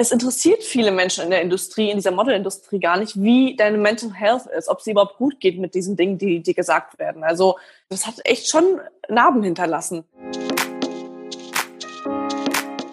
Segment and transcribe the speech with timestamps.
[0.00, 4.14] es interessiert viele Menschen in der Industrie, in dieser Modelindustrie gar nicht, wie deine Mental
[4.14, 7.24] Health ist, ob sie überhaupt gut geht mit diesen Dingen, die dir gesagt werden.
[7.24, 10.04] Also das hat echt schon Narben hinterlassen.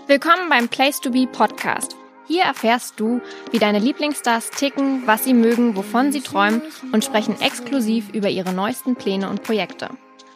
[0.07, 1.96] Willkommen beim Place to Be Podcast.
[2.28, 7.40] Hier erfährst du, wie deine Lieblingsstars ticken, was sie mögen, wovon sie träumen und sprechen
[7.40, 9.90] exklusiv über ihre neuesten Pläne und Projekte.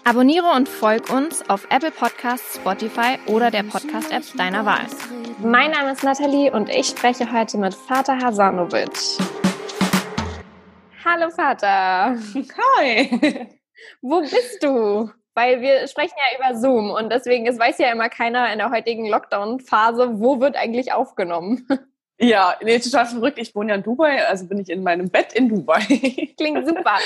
[0.10, 4.88] Abonniere und folg uns auf Apple Podcasts, Spotify oder der Podcast-App deiner Wahl.
[5.38, 8.90] Mein Name ist Nathalie und ich spreche heute mit Vater Hasanovic.
[11.06, 12.18] Hallo Vater.
[12.80, 13.50] Hi.
[14.02, 15.12] Wo bist du?
[15.36, 18.72] Weil wir sprechen ja über Zoom und deswegen, es weiß ja immer keiner in der
[18.72, 21.68] heutigen Lockdown-Phase, wo wird eigentlich aufgenommen.
[22.22, 23.40] Ja, nee, total verrückt.
[23.40, 25.80] Ich wohne ja in Dubai, also bin ich in meinem Bett in Dubai.
[26.38, 26.98] Klingt super.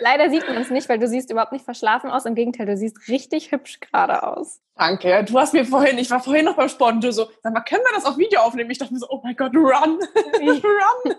[0.00, 2.26] Leider sieht man es nicht, weil du siehst überhaupt nicht verschlafen aus.
[2.26, 4.60] Im Gegenteil, du siehst richtig hübsch gerade aus.
[4.76, 5.24] Danke.
[5.24, 7.62] Du hast mir vorhin, ich war vorhin noch beim Sport und du so, sag mal,
[7.62, 8.70] können wir das auf Video aufnehmen?
[8.70, 9.98] Ich dachte mir so, oh mein Gott, run,
[10.42, 11.14] run.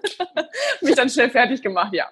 [0.81, 2.08] Mich dann schnell fertig gemacht, ja.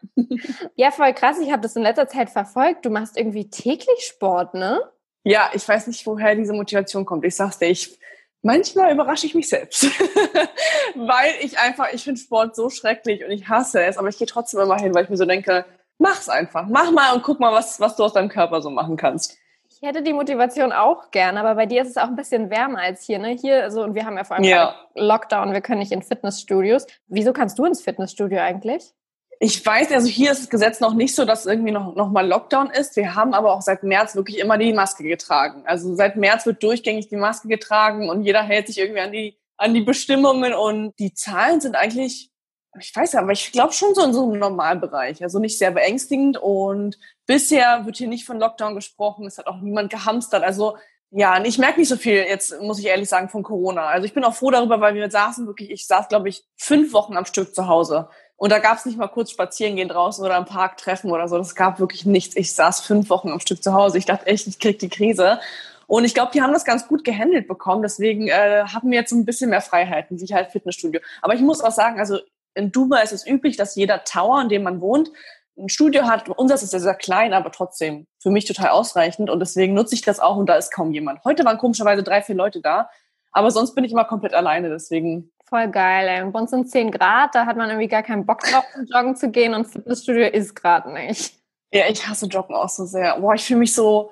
[0.75, 1.37] Ja, voll krass.
[1.39, 2.83] Ich habe das in letzter Zeit verfolgt.
[2.83, 4.81] Du machst irgendwie täglich Sport, ne?
[5.23, 7.25] Ja, ich weiß nicht, woher diese Motivation kommt.
[7.25, 7.99] Ich sag's dir, ich
[8.41, 9.83] manchmal überrasche ich mich selbst,
[10.95, 14.27] weil ich einfach, ich finde Sport so schrecklich und ich hasse es, aber ich gehe
[14.27, 15.65] trotzdem immer hin, weil ich mir so denke,
[15.97, 18.97] mach's einfach, mach mal und guck mal, was, was du aus deinem Körper so machen
[18.97, 19.37] kannst.
[19.69, 22.79] Ich hätte die Motivation auch gern, aber bei dir ist es auch ein bisschen wärmer
[22.79, 23.29] als hier, ne?
[23.29, 24.75] Hier, also, und wir haben ja vor allem ja.
[24.95, 26.87] Lockdown, wir können nicht in Fitnessstudios.
[27.07, 28.91] Wieso kannst du ins Fitnessstudio eigentlich?
[29.39, 32.27] Ich weiß, also hier ist das Gesetz noch nicht so, dass irgendwie noch, noch mal
[32.27, 32.95] Lockdown ist.
[32.95, 35.63] Wir haben aber auch seit März wirklich immer die Maske getragen.
[35.65, 39.37] Also seit März wird durchgängig die Maske getragen und jeder hält sich irgendwie an die,
[39.57, 42.31] an die Bestimmungen und die Zahlen sind eigentlich,
[42.79, 45.21] ich weiß ja, aber ich glaube schon so in so einem Normalbereich.
[45.21, 49.27] Also nicht sehr beängstigend und bisher wird hier nicht von Lockdown gesprochen.
[49.27, 50.43] Es hat auch niemand gehamstert.
[50.43, 50.77] Also
[51.11, 53.85] ja, ich merke nicht so viel jetzt, muss ich ehrlich sagen, von Corona.
[53.85, 56.91] Also ich bin auch froh darüber, weil wir saßen wirklich, ich saß, glaube ich, fünf
[56.91, 58.09] Wochen am Stück zu Hause.
[58.37, 61.27] Und da gab es nicht mal kurz spazieren gehen draußen oder im Park treffen oder
[61.27, 61.37] so.
[61.37, 62.35] Das gab wirklich nichts.
[62.35, 63.97] Ich saß fünf Wochen am Stück zu Hause.
[63.97, 65.39] Ich dachte echt, ich krieg die Krise.
[65.87, 67.81] Und ich glaube, die haben das ganz gut gehandelt bekommen.
[67.81, 71.01] Deswegen äh, haben wir jetzt ein bisschen mehr Freiheiten, sicher halt Fitnessstudio.
[71.21, 72.19] Aber ich muss auch sagen, also
[72.53, 75.11] in Dubai ist es üblich, dass jeder Tower, in dem man wohnt,
[75.57, 76.29] ein Studio hat.
[76.29, 79.31] Unseres ist sehr, sehr klein, aber trotzdem für mich total ausreichend.
[79.31, 81.23] Und deswegen nutze ich das auch und da ist kaum jemand.
[81.23, 82.89] Heute waren komischerweise drei, vier Leute da.
[83.31, 84.69] Aber sonst bin ich immer komplett alleine.
[84.69, 86.21] Deswegen Voll geil, ey.
[86.23, 89.15] Und bei uns sind 10 Grad, da hat man irgendwie gar keinen Bock drauf, joggen
[89.15, 91.35] zu gehen und Fitnessstudio ist gerade nicht.
[91.71, 93.19] Ja, ich hasse Joggen auch so sehr.
[93.19, 94.11] Boah, ich fühle mich so,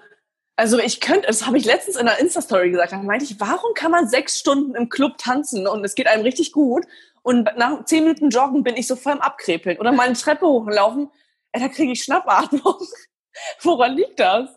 [0.56, 3.73] also ich könnte, das habe ich letztens in einer Insta-Story gesagt, da meinte ich, warum
[3.73, 6.85] kann man sechs Stunden im Club tanzen und es geht einem richtig gut
[7.22, 10.47] und nach zehn Minuten Joggen bin ich so voll am Abkrepeln oder mal eine Treppe
[10.47, 11.09] hochlaufen,
[11.52, 12.75] ey, da kriege ich Schnappatmung.
[13.62, 14.50] Woran liegt das?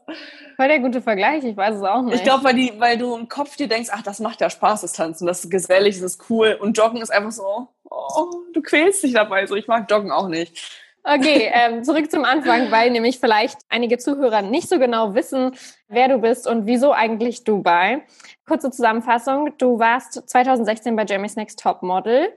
[0.56, 2.16] Voll der gute Vergleich, ich weiß es auch nicht.
[2.16, 4.82] Ich glaube, weil, die, weil du im Kopf dir denkst, ach, das macht ja Spaß,
[4.82, 6.58] das Tanzen, das ist gesellig, das ist cool.
[6.60, 9.46] Und Joggen ist einfach so, oh, du quälst dich dabei.
[9.46, 10.84] So, ich mag Joggen auch nicht.
[11.04, 15.52] Okay, ähm, zurück zum Anfang, weil nämlich vielleicht einige Zuhörer nicht so genau wissen,
[15.88, 18.02] wer du bist und wieso eigentlich Dubai.
[18.46, 22.28] Kurze Zusammenfassung, du warst 2016 bei Jeremy's Next Top Model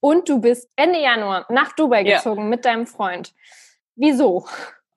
[0.00, 2.48] und du bist Ende Januar nach Dubai gezogen ja.
[2.48, 3.32] mit deinem Freund.
[3.96, 4.46] Wieso?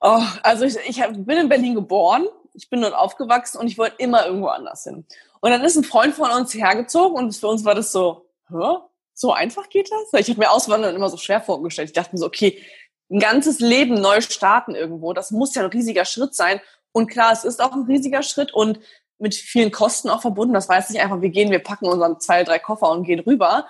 [0.06, 3.96] Oh, also ich, ich bin in Berlin geboren, ich bin dort aufgewachsen und ich wollte
[4.00, 5.06] immer irgendwo anders hin.
[5.40, 8.80] Und dann ist ein Freund von uns hergezogen und für uns war das so, Hä?
[9.14, 10.20] so einfach geht das?
[10.20, 11.88] Ich habe mir Auswandern immer so schwer vorgestellt.
[11.88, 12.62] Ich dachte mir so, okay,
[13.10, 16.60] ein ganzes Leben neu starten irgendwo, das muss ja ein riesiger Schritt sein.
[16.92, 18.82] Und klar, es ist auch ein riesiger Schritt und
[19.20, 20.54] mit vielen Kosten auch verbunden.
[20.54, 23.68] Das weiß nicht einfach, wir gehen, wir packen unseren zwei, drei Koffer und gehen rüber.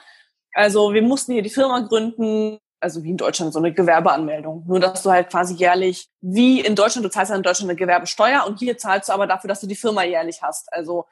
[0.52, 4.66] Also wir mussten hier die Firma gründen, also wie in Deutschland so eine Gewerbeanmeldung.
[4.68, 7.78] Nur dass du halt quasi jährlich, wie in Deutschland, du zahlst ja in Deutschland eine
[7.78, 10.72] Gewerbesteuer und hier zahlst du aber dafür, dass du die Firma jährlich hast.
[10.74, 11.06] Also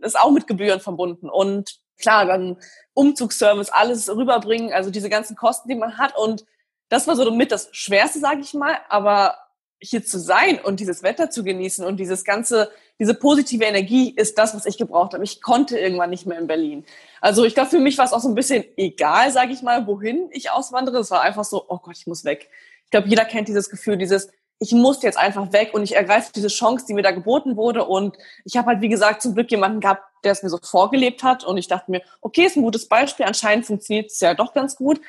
[0.00, 1.28] ist auch mit Gebühren verbunden.
[1.28, 2.56] Und klar, dann
[2.94, 6.16] Umzugsservice, alles rüberbringen, also diese ganzen Kosten, die man hat.
[6.16, 6.44] Und
[6.88, 8.78] das war so mit das Schwerste, sage ich mal.
[8.88, 9.36] Aber
[9.84, 14.38] hier zu sein und dieses Wetter zu genießen und dieses ganze, diese positive Energie ist
[14.38, 15.24] das, was ich gebraucht habe.
[15.24, 16.84] Ich konnte irgendwann nicht mehr in Berlin.
[17.20, 19.86] Also ich glaube, für mich war es auch so ein bisschen egal, sage ich mal,
[19.86, 20.98] wohin ich auswandere.
[20.98, 22.48] Es war einfach so, oh Gott, ich muss weg.
[22.84, 24.28] Ich glaube, jeder kennt dieses Gefühl, dieses,
[24.58, 27.84] ich muss jetzt einfach weg und ich ergreife diese Chance, die mir da geboten wurde.
[27.84, 31.22] Und ich habe halt, wie gesagt, zum Glück jemanden gehabt, der es mir so vorgelebt
[31.22, 31.44] hat.
[31.44, 33.26] Und ich dachte mir, okay, ist ein gutes Beispiel.
[33.26, 35.00] Anscheinend funktioniert es ja doch ganz gut.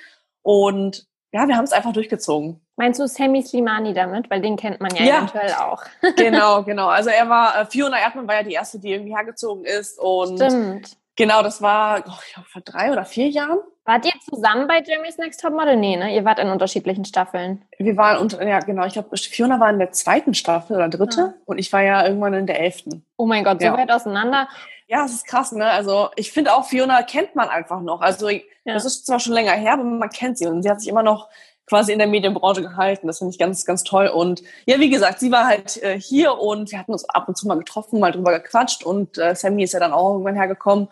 [0.41, 2.61] Und ja, wir haben es einfach durchgezogen.
[2.77, 4.29] Meinst du Sammy Slimani damit?
[4.29, 5.17] Weil den kennt man ja, ja.
[5.17, 5.83] eventuell auch.
[6.15, 6.87] genau, genau.
[6.87, 9.99] Also er war, äh, Fiona Erdmann war ja die erste, die irgendwie hergezogen ist.
[9.99, 10.95] Und Stimmt.
[11.17, 13.59] Genau, das war, oh, ich vor drei oder vier Jahren.
[13.83, 15.75] Wart ihr zusammen bei Jeremy's Next Top Model?
[15.75, 16.15] Nee, ne?
[16.15, 17.61] Ihr wart in unterschiedlichen Staffeln.
[17.77, 18.85] Wir waren unter, ja, genau.
[18.85, 21.41] Ich glaube, Fiona war in der zweiten Staffel oder dritte ah.
[21.43, 23.05] und ich war ja irgendwann in der elften.
[23.17, 23.77] Oh mein Gott, so ja.
[23.77, 24.47] weit auseinander.
[24.87, 25.65] Ja, es ist krass, ne?
[25.65, 28.01] Also ich finde auch, Fiona kennt man einfach noch.
[28.01, 28.41] Also ja.
[28.65, 31.03] das ist zwar schon länger her, aber man kennt sie und sie hat sich immer
[31.03, 31.27] noch
[31.65, 33.07] quasi in der Medienbranche gehalten.
[33.07, 34.07] Das finde ich ganz, ganz toll.
[34.07, 37.35] Und ja, wie gesagt, sie war halt äh, hier und wir hatten uns ab und
[37.35, 40.89] zu mal getroffen, mal drüber gequatscht und äh, Sammy ist ja dann auch irgendwann hergekommen.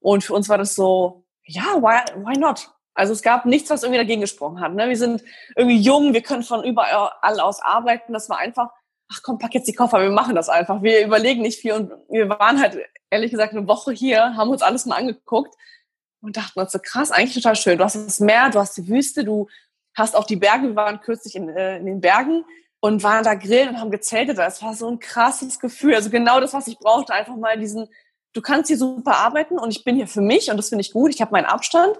[0.00, 2.70] Und für uns war das so, ja, why, why not?
[2.94, 4.74] Also es gab nichts, was irgendwie dagegen gesprochen hat.
[4.74, 4.88] Ne?
[4.88, 5.22] Wir sind
[5.54, 8.12] irgendwie jung, wir können von überall aus arbeiten.
[8.12, 8.70] Das war einfach,
[9.10, 10.82] ach komm, pack jetzt die Koffer, wir machen das einfach.
[10.82, 12.78] Wir überlegen nicht viel und wir waren halt
[13.10, 15.54] ehrlich gesagt eine Woche hier, haben uns alles mal angeguckt
[16.20, 17.78] und dachten uns so krass, eigentlich total schön.
[17.78, 19.48] Du hast das Meer, du hast die Wüste, du
[19.94, 20.68] hast auch die Berge.
[20.68, 22.44] Wir waren kürzlich in, äh, in den Bergen
[22.80, 24.38] und waren da grillen und haben gezeltet.
[24.38, 25.94] Das war so ein krasses Gefühl.
[25.94, 27.88] Also genau das, was ich brauchte, einfach mal diesen,
[28.34, 30.92] du kannst hier super arbeiten und ich bin hier für mich und das finde ich
[30.92, 31.14] gut.
[31.14, 31.98] Ich habe meinen Abstand.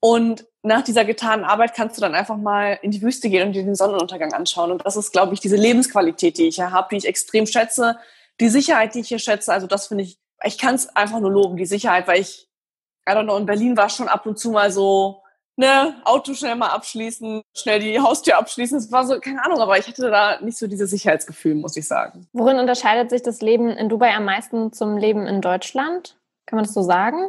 [0.00, 3.52] Und nach dieser getanen Arbeit kannst du dann einfach mal in die Wüste gehen und
[3.52, 4.72] dir den Sonnenuntergang anschauen.
[4.72, 7.98] Und das ist, glaube ich, diese Lebensqualität, die ich hier habe, die ich extrem schätze.
[8.40, 11.30] Die Sicherheit, die ich hier schätze, also das finde ich, ich kann es einfach nur
[11.30, 12.48] loben, die Sicherheit, weil ich,
[13.08, 15.22] I don't know, in Berlin war schon ab und zu mal so,
[15.56, 18.78] ne, Auto schnell mal abschließen, schnell die Haustür abschließen.
[18.78, 21.86] Es war so, keine Ahnung, aber ich hatte da nicht so dieses Sicherheitsgefühl, muss ich
[21.86, 22.26] sagen.
[22.32, 26.16] Worin unterscheidet sich das Leben in Dubai am meisten zum Leben in Deutschland?
[26.46, 27.28] Kann man das so sagen?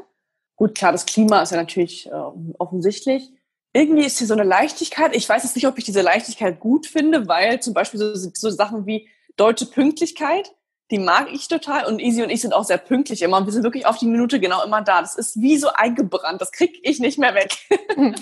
[0.55, 2.11] Gut, klar, das Klima ist ja natürlich äh,
[2.57, 3.31] offensichtlich.
[3.73, 5.15] Irgendwie ist hier so eine Leichtigkeit.
[5.15, 8.49] Ich weiß jetzt nicht, ob ich diese Leichtigkeit gut finde, weil zum Beispiel so, so
[8.49, 10.53] Sachen wie deutsche Pünktlichkeit
[10.91, 13.53] die mag ich total und Easy und ich sind auch sehr pünktlich immer und wir
[13.53, 15.01] sind wirklich auf die Minute genau immer da.
[15.01, 17.57] Das ist wie so eingebrannt, das krieg ich nicht mehr weg.
[17.97, 18.19] und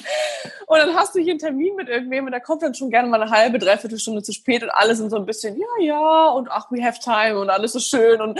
[0.70, 3.22] dann hast du hier einen Termin mit irgendwem und der kommt dann schon gerne mal
[3.22, 6.50] eine halbe, dreiviertel Stunde zu spät und alle sind so ein bisschen, ja, ja und
[6.50, 8.40] ach, we have time und alles ist schön und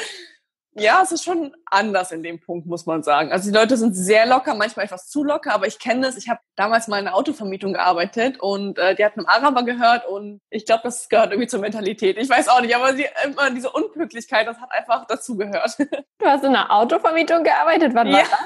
[0.76, 3.32] ja, es ist schon anders in dem Punkt, muss man sagen.
[3.32, 6.18] Also die Leute sind sehr locker, manchmal etwas zu locker, aber ich kenne es.
[6.18, 10.08] Ich habe damals mal in einer Autovermietung gearbeitet und äh, die hat einem Araber gehört
[10.08, 12.18] und ich glaube, das gehört irgendwie zur Mentalität.
[12.18, 15.78] Ich weiß auch nicht, aber sie, immer diese Unpünktlichkeit, das hat einfach dazu gehört.
[16.20, 18.14] Du hast in einer Autovermietung gearbeitet, wann ja.
[18.14, 18.40] war das?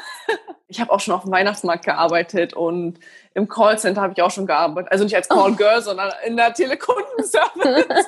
[0.70, 3.00] Ich habe auch schon auf dem Weihnachtsmarkt gearbeitet und
[3.34, 4.92] im Callcenter habe ich auch schon gearbeitet.
[4.92, 5.82] Also nicht als Callgirl, oh.
[5.82, 7.88] sondern in der Telekundenservice.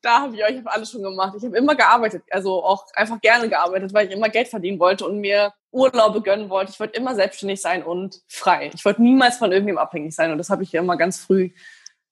[0.00, 1.34] da habe ich euch alles schon gemacht.
[1.36, 5.06] Ich habe immer gearbeitet, also auch einfach gerne gearbeitet, weil ich immer Geld verdienen wollte
[5.06, 6.72] und mir Urlaube gönnen wollte.
[6.72, 8.70] Ich wollte immer selbstständig sein und frei.
[8.74, 11.50] Ich wollte niemals von irgendwem abhängig sein und das habe ich immer ganz früh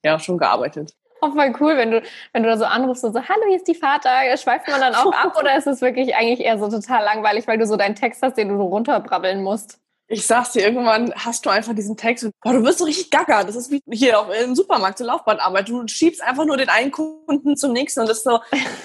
[0.05, 0.95] ja schon gearbeitet.
[1.23, 2.03] Auch oh, voll cool, wenn du,
[2.33, 4.95] wenn du da so anrufst und so, hallo, hier ist die Vater, schweift man dann
[4.97, 7.95] auch ab oder ist es wirklich eigentlich eher so total langweilig, weil du so deinen
[7.95, 9.79] Text hast, den du runterbrabbeln musst?
[10.13, 13.11] ich sag's dir, irgendwann hast du einfach diesen Text und boah, du wirst so richtig
[13.11, 13.45] gaga.
[13.45, 15.71] Das ist wie hier auch im Supermarkt zur Laufbahnarbeit.
[15.71, 18.41] Du schiebst einfach nur den einen Kunden zum nächsten und das ist so,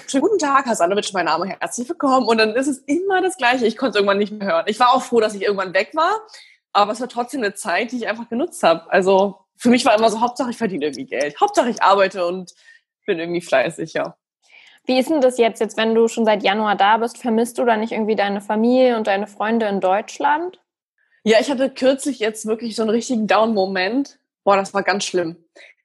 [0.06, 2.26] schönen guten Tag, Hasanovic, mein Name, herzlich willkommen.
[2.26, 3.66] Und dann ist es immer das Gleiche.
[3.66, 4.64] Ich konnte es irgendwann nicht mehr hören.
[4.68, 6.18] Ich war auch froh, dass ich irgendwann weg war,
[6.72, 8.90] aber es war trotzdem eine Zeit, die ich einfach genutzt habe.
[8.90, 11.40] Also für mich war immer so, Hauptsache ich verdiene irgendwie Geld.
[11.40, 12.54] Hauptsache ich arbeite und
[13.06, 14.16] bin irgendwie fleißig, ja.
[14.84, 17.18] Wie ist denn das jetzt, jetzt, wenn du schon seit Januar da bist?
[17.18, 20.60] Vermisst du da nicht irgendwie deine Familie und deine Freunde in Deutschland?
[21.24, 24.18] Ja, ich hatte kürzlich jetzt wirklich so einen richtigen Down-Moment.
[24.44, 25.36] Boah, das war ganz schlimm.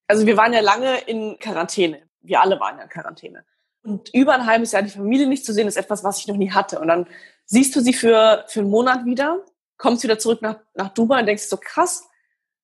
[0.08, 2.04] Also wir waren ja lange in Quarantäne.
[2.22, 3.44] Wir alle waren ja in Quarantäne.
[3.84, 6.38] Und über ein halbes Jahr die Familie nicht zu sehen, ist etwas, was ich noch
[6.38, 6.80] nie hatte.
[6.80, 7.08] Und dann
[7.46, 9.44] siehst du sie für, für einen Monat wieder,
[9.78, 12.08] kommst wieder zurück nach, nach Dubai und denkst so, krass,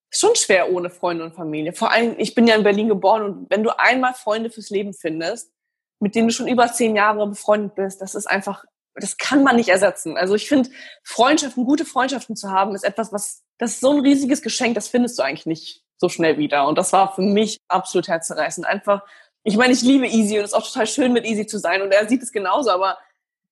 [0.10, 1.74] schon schwer ohne Freunde und Familie.
[1.74, 4.94] Vor allem, ich bin ja in Berlin geboren und wenn du einmal Freunde fürs Leben
[4.94, 5.52] findest,
[6.00, 8.64] mit denen du schon über zehn Jahre befreundet bist, das ist einfach
[9.00, 10.18] das kann man nicht ersetzen.
[10.18, 10.70] Also ich finde,
[11.04, 14.88] Freundschaften, gute Freundschaften zu haben, ist etwas, was, das ist so ein riesiges Geschenk, das
[14.88, 16.68] findest du eigentlich nicht so schnell wieder.
[16.68, 18.66] Und das war für mich absolut herzzerreißend.
[18.66, 19.04] Einfach,
[19.44, 21.82] ich meine, ich liebe Easy und es ist auch total schön, mit Easy zu sein.
[21.82, 22.98] Und er sieht es genauso, aber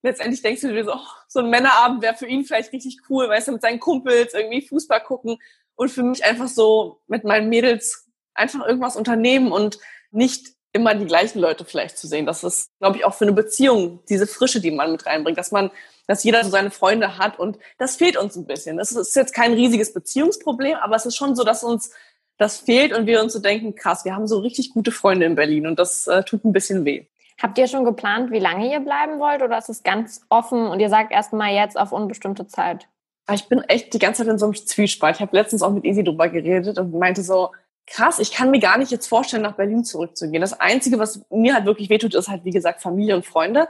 [0.01, 3.27] letztendlich denkst du dir so, oh, so ein Männerabend wäre für ihn vielleicht richtig cool,
[3.27, 5.37] weißt du, mit seinen Kumpels irgendwie Fußball gucken
[5.77, 9.79] und für mich einfach so mit meinen Mädels einfach irgendwas unternehmen und
[10.11, 12.25] nicht immer die gleichen Leute vielleicht zu sehen.
[12.25, 15.51] Das ist, glaube ich, auch für eine Beziehung diese Frische, die man mit reinbringt, dass
[15.51, 15.71] man,
[16.07, 18.77] dass jeder so seine Freunde hat und das fehlt uns ein bisschen.
[18.77, 21.91] Das ist jetzt kein riesiges Beziehungsproblem, aber es ist schon so, dass uns
[22.37, 25.35] das fehlt und wir uns so denken, krass, wir haben so richtig gute Freunde in
[25.35, 27.05] Berlin und das äh, tut ein bisschen weh.
[27.41, 30.79] Habt ihr schon geplant, wie lange ihr bleiben wollt oder ist es ganz offen und
[30.79, 32.87] ihr sagt erstmal jetzt auf unbestimmte Zeit?
[33.33, 35.17] Ich bin echt die ganze Zeit in so einem Zwiespalt.
[35.17, 37.51] Ich habe letztens auch mit Easy drüber geredet und meinte so,
[37.85, 40.41] krass, ich kann mir gar nicht jetzt vorstellen, nach Berlin zurückzugehen.
[40.41, 43.67] Das Einzige, was mir halt wirklich wehtut, ist halt, wie gesagt, Familie und Freunde.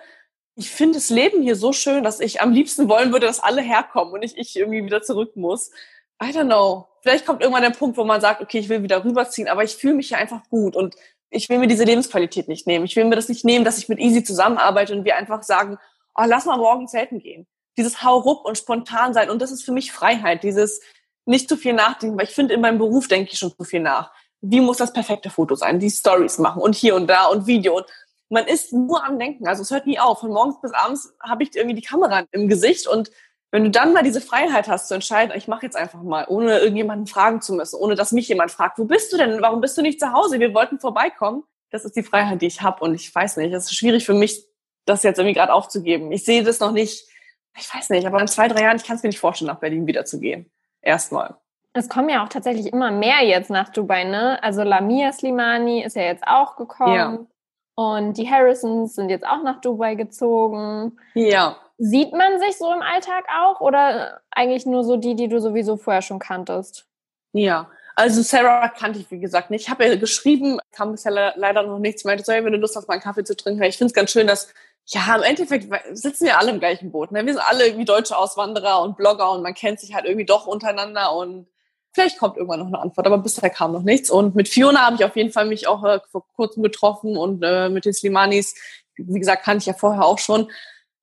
[0.55, 3.61] Ich finde das Leben hier so schön, dass ich am liebsten wollen würde, dass alle
[3.61, 5.71] herkommen und nicht ich irgendwie wieder zurück muss.
[6.21, 6.87] I don't know.
[7.01, 9.75] Vielleicht kommt irgendwann der Punkt, wo man sagt, okay, ich will wieder rüberziehen, aber ich
[9.75, 10.95] fühle mich hier einfach gut und
[11.29, 12.85] ich will mir diese Lebensqualität nicht nehmen.
[12.85, 15.77] Ich will mir das nicht nehmen, dass ich mit Easy zusammenarbeite und wir einfach sagen,
[16.15, 17.45] oh, lass mal morgen zelten gehen.
[17.77, 20.43] Dieses Hau ruck und spontan sein und das ist für mich Freiheit.
[20.43, 20.81] Dieses,
[21.27, 23.81] nicht zu viel nachdenken, weil ich finde, in meinem Beruf denke ich schon zu viel
[23.81, 24.11] nach.
[24.41, 25.79] Wie muss das perfekte Foto sein?
[25.79, 27.77] Die Stories machen und hier und da und Video.
[27.77, 27.85] Und
[28.29, 29.47] man ist nur am Denken.
[29.47, 30.19] Also es hört nie auf.
[30.21, 33.11] Von morgens bis abends habe ich irgendwie die Kamera im Gesicht und
[33.51, 36.59] wenn du dann mal diese Freiheit hast zu entscheiden, ich mache jetzt einfach mal, ohne
[36.59, 39.41] irgendjemanden fragen zu müssen, ohne dass mich jemand fragt, wo bist du denn?
[39.41, 40.39] Warum bist du nicht zu Hause?
[40.39, 41.43] Wir wollten vorbeikommen.
[41.69, 44.13] Das ist die Freiheit, die ich habe und ich weiß nicht, es ist schwierig für
[44.13, 44.45] mich,
[44.85, 46.11] das jetzt irgendwie gerade aufzugeben.
[46.11, 47.07] Ich sehe das noch nicht,
[47.57, 49.59] ich weiß nicht, aber in zwei, drei Jahren, ich kann es mir nicht vorstellen, nach
[49.59, 50.49] Berlin wieder zu gehen.
[50.81, 51.35] Erstmal.
[51.73, 54.41] Es kommen ja auch tatsächlich immer mehr jetzt nach Dubai, ne?
[54.41, 56.93] Also Lamia Slimani ist ja jetzt auch gekommen.
[56.93, 57.19] Ja.
[57.75, 60.97] Und die Harrisons sind jetzt auch nach Dubai gezogen.
[61.13, 61.57] Ja.
[61.77, 65.77] Sieht man sich so im Alltag auch oder eigentlich nur so die, die du sowieso
[65.77, 66.87] vorher schon kanntest?
[67.33, 69.63] Ja, also Sarah kannte ich, wie gesagt, nicht.
[69.63, 72.03] Ich habe ihr geschrieben, kam bisher leider noch nichts.
[72.03, 73.63] Meinte so, hey, wenn du Lust hast, mal einen Kaffee zu trinken.
[73.63, 74.53] Ich finde es ganz schön, dass,
[74.87, 77.11] ja, im Endeffekt sitzen wir alle im gleichen Boot.
[77.11, 77.25] Ne?
[77.25, 80.47] Wir sind alle wie deutsche Auswanderer und Blogger und man kennt sich halt irgendwie doch
[80.47, 81.47] untereinander und
[81.91, 84.09] vielleicht kommt irgendwann noch eine Antwort, aber bisher kam noch nichts.
[84.09, 87.43] Und mit Fiona habe ich auf jeden Fall mich auch äh, vor kurzem getroffen und
[87.43, 88.55] äh, mit den Slimanis,
[88.95, 90.49] wie gesagt, kannte ich ja vorher auch schon.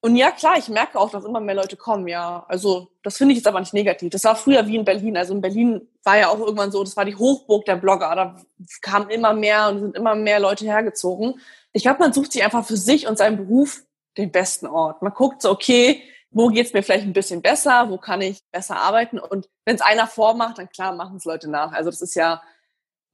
[0.00, 2.44] Und ja, klar, ich merke auch, dass immer mehr Leute kommen, ja.
[2.48, 4.10] Also, das finde ich jetzt aber nicht negativ.
[4.10, 5.16] Das war früher wie in Berlin.
[5.16, 8.14] Also in Berlin war ja auch irgendwann so, das war die Hochburg der Blogger.
[8.14, 8.36] Da
[8.82, 11.40] kamen immer mehr und sind immer mehr Leute hergezogen.
[11.74, 13.82] Ich glaube, man sucht sich einfach für sich und seinen Beruf
[14.16, 15.02] den besten Ort.
[15.02, 18.76] Man guckt so, okay, wo geht's mir vielleicht ein bisschen besser, wo kann ich besser
[18.76, 19.18] arbeiten.
[19.18, 21.72] Und wenn es einer vormacht, dann klar machen es Leute nach.
[21.72, 22.40] Also das ist ja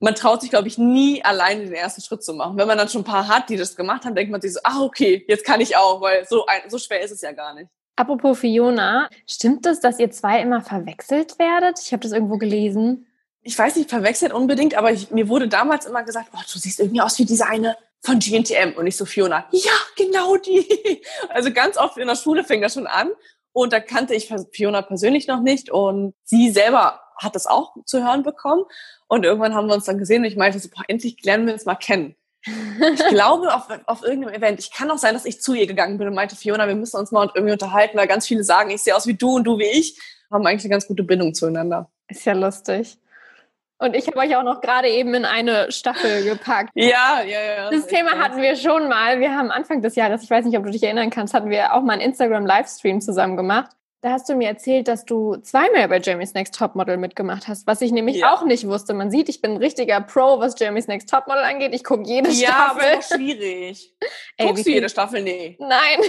[0.00, 2.56] man traut sich, glaube ich, nie alleine den ersten Schritt zu machen.
[2.56, 4.60] Wenn man dann schon ein paar hat, die das gemacht haben, denkt man sich so,
[4.64, 7.54] ah, okay, jetzt kann ich auch, weil so, ein, so schwer ist es ja gar
[7.54, 7.68] nicht.
[7.96, 11.78] Apropos Fiona, stimmt es, dass ihr zwei immer verwechselt werdet?
[11.80, 13.06] Ich habe das irgendwo gelesen.
[13.42, 16.80] Ich weiß nicht, verwechselt unbedingt, aber ich, mir wurde damals immer gesagt, oh, du siehst
[16.80, 19.46] irgendwie aus wie diese eine von GNTM und nicht so Fiona.
[19.50, 21.02] Ja, genau die.
[21.28, 23.10] Also ganz oft in der Schule fing das schon an
[23.52, 28.02] und da kannte ich Fiona persönlich noch nicht und sie selber hat das auch zu
[28.02, 28.64] hören bekommen.
[29.06, 31.52] Und irgendwann haben wir uns dann gesehen und ich meinte so, boah, endlich lernen wir
[31.52, 32.16] uns mal kennen.
[32.44, 34.60] ich glaube auf, auf irgendeinem Event.
[34.60, 36.96] Ich kann auch sein, dass ich zu ihr gegangen bin und meinte, Fiona, wir müssen
[36.96, 39.58] uns mal irgendwie unterhalten, weil ganz viele sagen, ich sehe aus wie du und du
[39.58, 39.98] wie ich.
[40.30, 41.90] Haben eigentlich eine ganz gute Bindung zueinander.
[42.08, 42.98] Ist ja lustig.
[43.80, 46.70] Und ich habe euch auch noch gerade eben in eine Staffel gepackt.
[46.74, 47.70] Ja, ja, ja.
[47.70, 49.20] Das Thema hatten wir schon mal.
[49.20, 51.72] Wir haben Anfang des Jahres, ich weiß nicht, ob du dich erinnern kannst, hatten wir
[51.72, 53.70] auch mal einen Instagram-Livestream zusammen gemacht.
[54.02, 57.80] Da hast du mir erzählt, dass du zweimal bei Jeremy's Next Topmodel mitgemacht hast, was
[57.80, 58.34] ich nämlich ja.
[58.34, 58.92] auch nicht wusste.
[58.92, 61.74] Man sieht, ich bin ein richtiger Pro, was Jeremy's Next Topmodel angeht.
[61.74, 62.82] Ich gucke jede ja, Staffel.
[62.82, 63.94] Ja, aber schwierig.
[64.36, 65.22] Ey, Guckst du jede Staffel?
[65.22, 65.56] Nee.
[65.58, 66.00] Nein.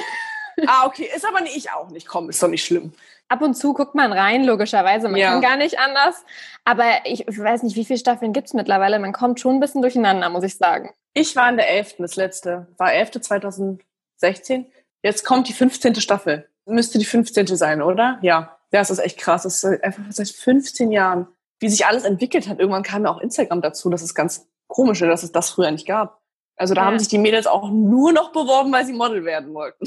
[0.68, 1.10] Ah, okay.
[1.16, 2.08] Ist aber nicht, ich auch nicht.
[2.08, 2.94] Komm, ist doch nicht schlimm.
[3.32, 5.08] Ab und zu guckt man rein, logischerweise.
[5.08, 5.32] Man ja.
[5.32, 6.26] kann gar nicht anders.
[6.66, 9.00] Aber ich weiß nicht, wie viele Staffeln gibt's mittlerweile.
[9.00, 10.92] Man kommt schon ein bisschen durcheinander, muss ich sagen.
[11.14, 11.96] Ich war in der 11.
[12.00, 12.68] das letzte.
[12.78, 13.22] War 11.
[13.22, 14.66] 2016.
[15.02, 15.96] Jetzt kommt die 15.
[15.96, 17.48] Staffel müsste die 15.
[17.48, 18.20] sein, oder?
[18.22, 18.58] Ja.
[18.72, 19.46] Ja, es ist echt krass.
[19.46, 21.28] Es ist einfach seit 15 Jahren,
[21.60, 22.60] wie sich alles entwickelt hat.
[22.60, 23.90] Irgendwann kam ja auch Instagram dazu.
[23.90, 26.22] Das ist ganz komisch, dass es das früher nicht gab.
[26.56, 26.88] Also da ja.
[26.88, 29.86] haben sich die Mädels auch nur noch beworben, weil sie Model werden wollten.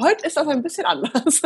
[0.00, 1.42] Heute ist das ein bisschen anders.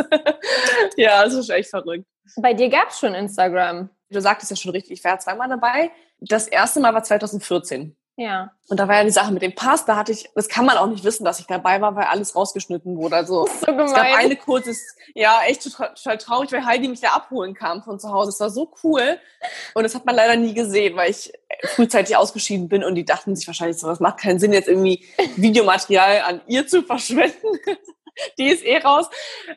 [0.97, 2.05] ja, es ist echt verrückt.
[2.37, 3.89] Bei dir gab es schon Instagram.
[4.09, 5.91] Du sagtest ja schon richtig, ich war ja zweimal dabei.
[6.19, 7.95] Das erste Mal war 2014.
[8.17, 8.51] Ja.
[8.69, 10.77] Und da war ja die Sache mit dem Pass, da hatte ich, das kann man
[10.77, 13.17] auch nicht wissen, dass ich dabei war, weil alles rausgeschnitten wurde.
[13.17, 14.81] Also so es gab eine kurzes,
[15.13, 18.29] ja, echt total traurig, weil Heidi mich da abholen kam von zu Hause.
[18.29, 19.19] Es war so cool.
[19.73, 21.33] Und das hat man leider nie gesehen, weil ich
[21.75, 25.05] frühzeitig ausgeschieden bin und die dachten sich wahrscheinlich so, was macht keinen Sinn, jetzt irgendwie
[25.35, 27.59] Videomaterial an ihr zu verschwenden.
[28.37, 29.09] die ist eh raus.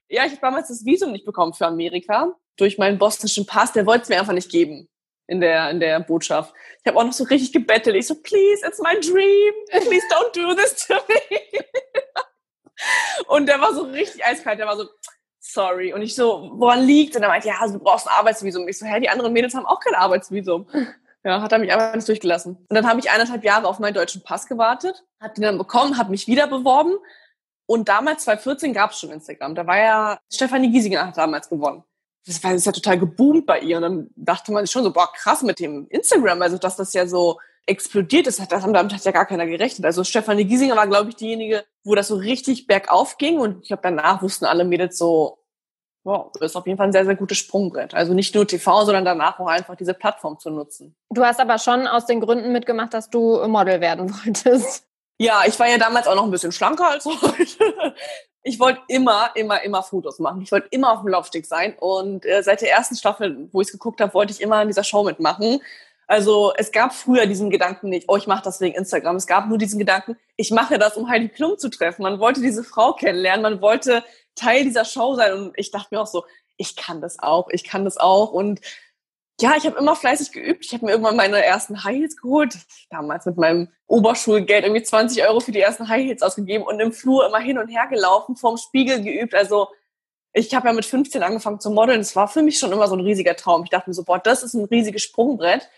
[0.09, 3.87] Ja, ich habe damals das Visum nicht bekommen für Amerika durch meinen bosnischen Pass, der
[3.87, 4.89] wollte es mir einfach nicht geben
[5.27, 6.55] in der, in der Botschaft.
[6.81, 7.97] Ich habe auch noch so richtig gebettelt.
[7.97, 9.55] Ich so, please, it's my dream.
[9.71, 11.61] Please don't do this to me.
[13.29, 14.59] und der war so richtig eiskalt.
[14.59, 14.89] Der war so,
[15.39, 15.93] sorry.
[15.93, 17.15] Und ich so, woran liegt?
[17.15, 18.67] Und er meinte, ja, also du brauchst ein Arbeitsvisum.
[18.69, 20.67] Ich so, hä, die anderen Mädels haben auch kein Arbeitsvisum.
[21.25, 22.57] Ja, hat er mich einfach nicht durchgelassen.
[22.57, 25.99] Und dann habe ich eineinhalb Jahre auf meinen deutschen Pass gewartet, habe den dann bekommen,
[25.99, 26.97] habe mich wieder beworben.
[27.69, 29.55] Und damals, 2014, gab es schon Instagram.
[29.55, 31.85] Da war ja Stefanie Giesinger hat damals gewonnen
[32.29, 33.77] das war das ist ja total geboomt bei ihr.
[33.77, 36.93] Und dann dachte man sich schon so, boah, krass mit dem Instagram, also dass das
[36.93, 39.85] ja so explodiert ist, das, damit hat ja gar keiner gerechnet.
[39.85, 43.39] Also Stefanie Giesinger war, glaube ich, diejenige, wo das so richtig bergauf ging.
[43.39, 45.39] Und ich glaube, danach wussten alle Mädels so,
[46.05, 47.95] wow, das ist auf jeden Fall ein sehr, sehr gutes Sprungbrett.
[47.95, 50.97] Also nicht nur TV, sondern danach auch einfach diese Plattform zu nutzen.
[51.11, 54.88] Du hast aber schon aus den Gründen mitgemacht, dass du Model werden wolltest.
[55.19, 57.95] Ja, ich war ja damals auch noch ein bisschen schlanker als heute
[58.49, 60.43] ich wollte immer, immer, immer Fotos machen.
[60.43, 61.77] Ich wollte immer auf dem Laufsteg sein.
[61.79, 64.69] Und äh, seit der ersten Staffel, wo ich es geguckt habe, wollte ich immer in
[64.69, 65.61] dieser Show mitmachen.
[66.07, 69.17] Also es gab früher diesen Gedanken nicht, oh, ich mache das wegen Instagram.
[69.17, 72.03] Es gab nur diesen Gedanken, ich mache das, um Heidi Klum zu treffen.
[72.03, 74.03] Man wollte diese Frau kennenlernen, man wollte
[74.35, 75.35] Teil dieser Show sein.
[75.35, 76.25] Und ich dachte mir auch so,
[76.57, 78.33] ich kann das auch, ich kann das auch.
[78.33, 78.61] Und
[79.41, 80.65] Ja, ich habe immer fleißig geübt.
[80.65, 82.59] Ich habe mir irgendwann meine ersten High Heels geholt.
[82.91, 86.93] Damals mit meinem Oberschulgeld irgendwie 20 Euro für die ersten High Heels ausgegeben und im
[86.93, 89.37] Flur immer hin und her gelaufen, vorm Spiegel geübt.
[89.37, 89.69] Also
[90.33, 92.01] ich habe ja mit 15 angefangen zu modeln.
[92.01, 93.63] Es war für mich schon immer so ein riesiger Traum.
[93.63, 95.69] Ich dachte mir so, boah, das ist ein riesiges Sprungbrett.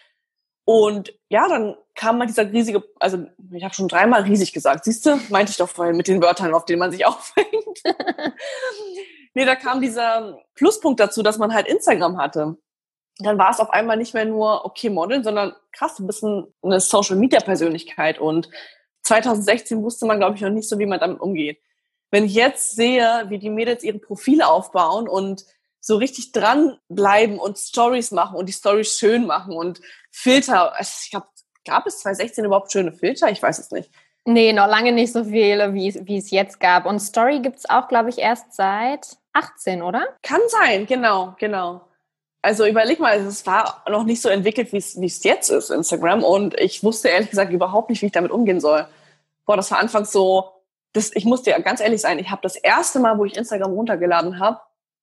[0.65, 5.05] Und ja, dann kam mal dieser riesige, also ich habe schon dreimal riesig gesagt, siehst
[5.05, 7.83] du, meinte ich doch vorhin mit den Wörtern, auf denen man sich aufhängt.
[9.35, 12.57] nee, da kam dieser Pluspunkt dazu, dass man halt Instagram hatte.
[13.21, 16.81] Dann war es auf einmal nicht mehr nur, okay, Modeln, sondern krass, ein bisschen eine
[16.81, 18.19] Social-Media-Persönlichkeit.
[18.19, 18.49] Und
[19.03, 21.61] 2016 wusste man, glaube ich, noch nicht so, wie man damit umgeht.
[22.11, 25.45] Wenn ich jetzt sehe, wie die Mädels ihre Profile aufbauen und
[25.81, 30.77] so richtig dranbleiben und Stories machen und die Stories schön machen und Filter.
[30.79, 31.27] Also ich glaube,
[31.65, 33.31] gab es 2016 überhaupt schöne Filter?
[33.31, 33.91] Ich weiß es nicht.
[34.27, 36.85] Nee, noch lange nicht so viele, wie, wie es jetzt gab.
[36.85, 40.07] Und Story gibt es auch, glaube ich, erst seit 18, oder?
[40.23, 41.90] Kann sein, genau, genau.
[42.43, 46.25] Also überleg mal, es war noch nicht so entwickelt, wie es jetzt ist, Instagram.
[46.25, 48.87] Und ich wusste ehrlich gesagt überhaupt nicht, wie ich damit umgehen soll.
[49.45, 50.51] Boah, das war anfangs so,
[50.93, 53.73] das, ich musste ja ganz ehrlich sein, ich habe das erste Mal, wo ich Instagram
[53.73, 54.61] runtergeladen habe,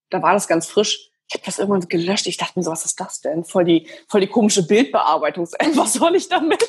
[0.10, 1.12] da war das ganz frisch.
[1.30, 2.26] Ich habe das irgendwann gelöscht.
[2.28, 3.44] Ich dachte mir so, was ist das denn?
[3.44, 5.68] Voll die, voll die komische Bildbearbeitungs-App.
[5.76, 6.64] Was soll ich damit?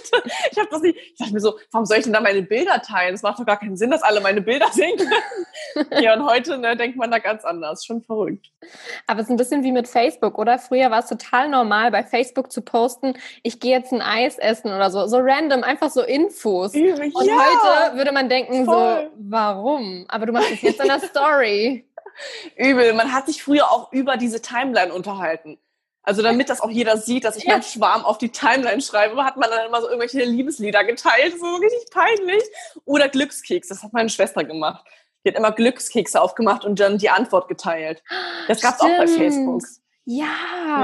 [0.50, 0.98] Ich habe das nicht.
[0.98, 3.14] Ich dachte mir so, warum soll ich denn da meine Bilder teilen?
[3.14, 5.86] Es macht doch gar keinen Sinn, dass alle meine Bilder sehen können.
[6.02, 7.84] ja, und heute ne, denkt man da ganz anders.
[7.84, 8.50] Schon verrückt.
[9.06, 10.58] Aber es ist ein bisschen wie mit Facebook, oder?
[10.58, 14.72] Früher war es total normal, bei Facebook zu posten, ich gehe jetzt ein Eis essen
[14.72, 15.06] oder so.
[15.06, 16.74] So random, einfach so Infos.
[16.74, 19.10] Ja, und heute würde man denken voll.
[19.10, 20.04] so, warum?
[20.08, 21.87] Aber du machst es jetzt in der Story.
[22.56, 22.92] Übel.
[22.94, 25.58] Man hat sich früher auch über diese Timeline unterhalten.
[26.02, 27.52] Also damit das auch jeder sieht, dass ich ja.
[27.52, 31.38] meinen Schwarm auf die Timeline schreibe, hat man dann immer so irgendwelche Liebeslieder geteilt.
[31.38, 32.42] So richtig peinlich.
[32.86, 33.68] Oder Glückskeks.
[33.68, 34.86] Das hat meine Schwester gemacht.
[35.24, 38.02] Die hat immer Glückskekse aufgemacht und dann die Antwort geteilt.
[38.46, 38.92] Das gab's Stimmt.
[38.92, 39.62] auch bei Facebook.
[40.06, 40.26] Ja.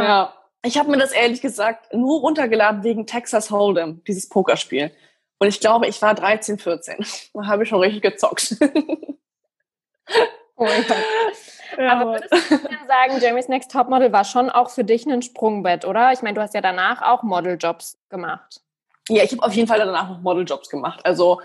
[0.02, 0.34] Ja.
[0.62, 4.90] Ich habe mir das ehrlich gesagt nur runtergeladen wegen Texas Hold'em, dieses Pokerspiel.
[5.38, 7.06] Und ich glaube, ich war 13, 14.
[7.32, 8.56] Da habe ich schon richtig gezockt.
[10.56, 11.90] Oh ja.
[11.90, 15.84] Aber würdest du denn sagen, Jeremy's Next Topmodel war schon auch für dich ein Sprungbett,
[15.84, 16.12] oder?
[16.12, 18.60] Ich meine, du hast ja danach auch Modeljobs gemacht.
[19.08, 21.04] Ja, ich habe auf jeden Fall danach noch Modeljobs gemacht.
[21.04, 21.40] Also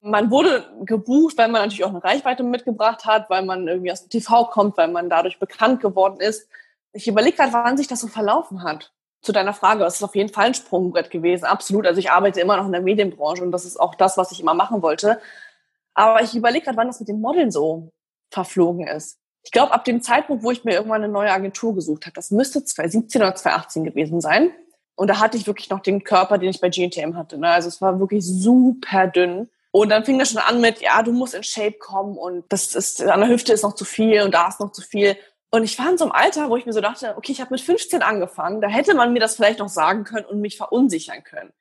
[0.00, 4.02] man wurde gebucht, weil man natürlich auch eine Reichweite mitgebracht hat, weil man irgendwie aus
[4.02, 6.48] dem TV kommt, weil man dadurch bekannt geworden ist.
[6.92, 8.92] Ich überlege gerade, wann sich das so verlaufen hat.
[9.22, 11.86] Zu deiner Frage, es ist auf jeden Fall ein Sprungbrett gewesen, absolut.
[11.86, 14.40] Also ich arbeite immer noch in der Medienbranche und das ist auch das, was ich
[14.40, 15.20] immer machen wollte.
[15.94, 17.92] Aber ich überlege gerade, wann das mit dem Modeln so
[18.32, 19.18] verflogen ist.
[19.44, 22.30] Ich glaube, ab dem Zeitpunkt, wo ich mir irgendwann eine neue Agentur gesucht habe, das
[22.30, 24.52] müsste 2017 oder 2018 gewesen sein.
[24.94, 27.38] Und da hatte ich wirklich noch den Körper, den ich bei GNTM hatte.
[27.38, 27.48] Ne?
[27.48, 29.48] Also es war wirklich super dünn.
[29.72, 32.74] Und dann fing das schon an mit, ja, du musst in Shape kommen und das
[32.74, 35.16] ist, an der Hüfte ist noch zu viel und da ist noch zu viel.
[35.50, 37.52] Und ich war in so einem Alter, wo ich mir so dachte, okay, ich habe
[37.52, 41.24] mit 15 angefangen, da hätte man mir das vielleicht noch sagen können und mich verunsichern
[41.24, 41.52] können.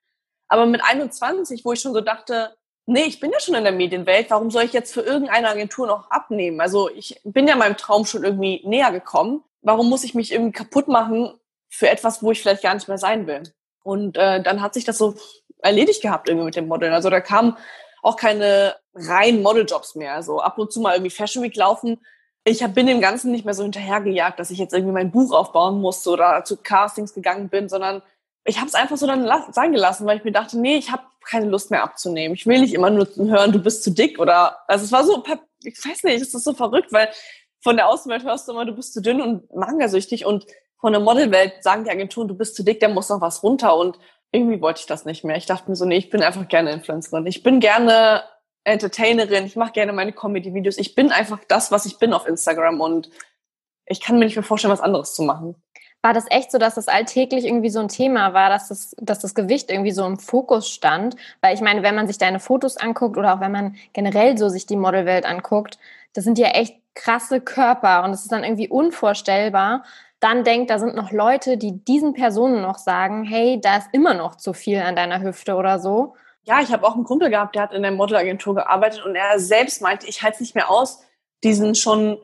[0.50, 2.54] Aber mit 21, wo ich schon so dachte,
[2.86, 5.88] nee, ich bin ja schon in der Medienwelt, warum soll ich jetzt für irgendeine Agentur
[5.88, 6.62] noch abnehmen?
[6.62, 9.44] Also ich bin ja meinem Traum schon irgendwie näher gekommen.
[9.62, 11.34] Warum muss ich mich irgendwie kaputt machen
[11.70, 13.44] für etwas, wo ich vielleicht gar nicht mehr sein will?
[13.84, 15.16] Und äh, dann hat sich das so
[15.60, 16.94] erledigt gehabt irgendwie mit dem Modeln.
[16.94, 17.58] Also da kamen
[18.02, 20.14] auch keine reinen Modeljobs mehr.
[20.14, 22.00] Also ab und zu mal irgendwie Fashion Week laufen.
[22.44, 25.32] Ich hab, bin dem Ganzen nicht mehr so hinterhergejagt, dass ich jetzt irgendwie mein Buch
[25.32, 28.02] aufbauen musste oder zu Castings gegangen bin, sondern
[28.44, 31.04] ich habe es einfach so dann sein gelassen, weil ich mir dachte, nee, ich habe
[31.24, 32.36] keine Lust mehr abzunehmen.
[32.36, 35.24] Ich will nicht immer nur hören, du bist zu dick oder also es war so,
[35.64, 37.10] ich weiß nicht, es ist so verrückt, weil
[37.62, 40.48] von der Außenwelt hörst du immer, du bist zu dünn und mangasüchtig und
[40.80, 43.78] von der Modelwelt sagen die Agenturen, du bist zu dick, da muss noch was runter
[43.78, 44.00] und
[44.32, 45.36] irgendwie wollte ich das nicht mehr.
[45.36, 47.28] Ich dachte mir so, nee, ich bin einfach gerne Influencerin.
[47.28, 48.24] Ich bin gerne
[48.64, 50.78] Entertainerin, ich mache gerne meine Comedy-Videos.
[50.80, 53.12] Ich bin einfach das, was ich bin auf Instagram und
[53.86, 55.62] ich kann mir nicht mehr vorstellen, was anderes zu machen
[56.02, 59.20] war das echt so, dass das alltäglich irgendwie so ein Thema war, dass das, dass
[59.20, 61.16] das Gewicht irgendwie so im Fokus stand?
[61.42, 64.50] Weil ich meine, wenn man sich deine Fotos anguckt oder auch wenn man generell so
[64.50, 65.78] sich die Modelwelt anguckt,
[66.14, 69.84] das sind ja echt krasse Körper und es ist dann irgendwie unvorstellbar.
[70.20, 74.14] Dann denkt, da sind noch Leute, die diesen Personen noch sagen, hey, da ist immer
[74.14, 76.16] noch zu viel an deiner Hüfte oder so.
[76.44, 79.40] Ja, ich habe auch einen Kumpel gehabt, der hat in der Modelagentur gearbeitet und er
[79.40, 81.04] selbst meinte, ich halte es nicht mehr aus,
[81.44, 82.20] diesen schon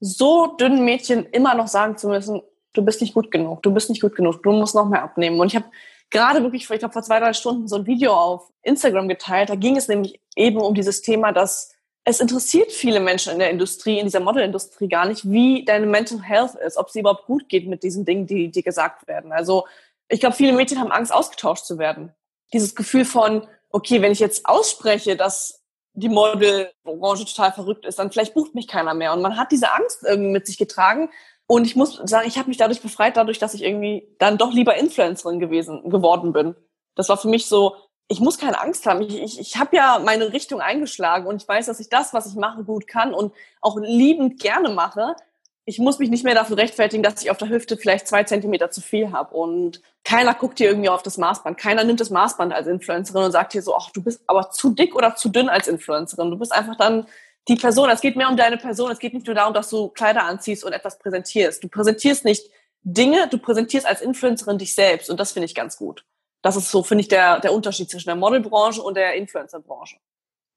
[0.00, 2.42] so dünnen Mädchen immer noch sagen zu müssen,
[2.78, 5.38] du bist nicht gut genug, du bist nicht gut genug, du musst noch mehr abnehmen.
[5.40, 5.66] Und ich habe
[6.10, 9.50] gerade wirklich, ich glaube, vor zwei, drei Stunden so ein Video auf Instagram geteilt.
[9.50, 13.50] Da ging es nämlich eben um dieses Thema, dass es interessiert viele Menschen in der
[13.50, 17.48] Industrie, in dieser Modelindustrie gar nicht, wie deine Mental Health ist, ob sie überhaupt gut
[17.48, 19.32] geht mit diesen Dingen, die dir gesagt werden.
[19.32, 19.66] Also
[20.08, 22.14] ich glaube, viele Mädchen haben Angst, ausgetauscht zu werden.
[22.52, 25.62] Dieses Gefühl von, okay, wenn ich jetzt ausspreche, dass
[25.92, 29.12] die Modelbranche total verrückt ist, dann vielleicht bucht mich keiner mehr.
[29.12, 31.10] Und man hat diese Angst irgendwie mit sich getragen,
[31.50, 34.52] Und ich muss sagen, ich habe mich dadurch befreit, dadurch, dass ich irgendwie dann doch
[34.52, 36.54] lieber Influencerin gewesen geworden bin.
[36.94, 37.74] Das war für mich so,
[38.06, 39.00] ich muss keine Angst haben.
[39.00, 42.26] Ich, ich, ich habe ja meine Richtung eingeschlagen und ich weiß, dass ich das, was
[42.26, 43.32] ich mache, gut kann und
[43.62, 45.16] auch liebend gerne mache.
[45.64, 48.70] Ich muss mich nicht mehr dafür rechtfertigen, dass ich auf der Hüfte vielleicht zwei Zentimeter
[48.70, 49.34] zu viel habe.
[49.34, 51.56] Und keiner guckt hier irgendwie auf das Maßband.
[51.56, 54.68] Keiner nimmt das Maßband als Influencerin und sagt hier so, ach, du bist aber zu
[54.68, 56.30] dick oder zu dünn als Influencerin.
[56.30, 57.06] Du bist einfach dann
[57.48, 59.88] die Person, es geht mehr um deine Person, es geht nicht nur darum, dass du
[59.88, 61.64] Kleider anziehst und etwas präsentierst.
[61.64, 62.50] Du präsentierst nicht
[62.82, 66.04] Dinge, du präsentierst als Influencerin dich selbst und das finde ich ganz gut.
[66.42, 69.96] Das ist so, finde ich, der, der Unterschied zwischen der Modelbranche und der Influencerbranche.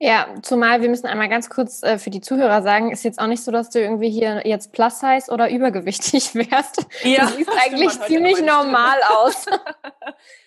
[0.03, 3.27] Ja, zumal wir müssen einmal ganz kurz äh, für die Zuhörer sagen, ist jetzt auch
[3.27, 6.87] nicht so, dass du irgendwie hier jetzt plus size oder übergewichtig wärst.
[7.03, 9.45] Ja, du siehst eigentlich ziemlich normal aus.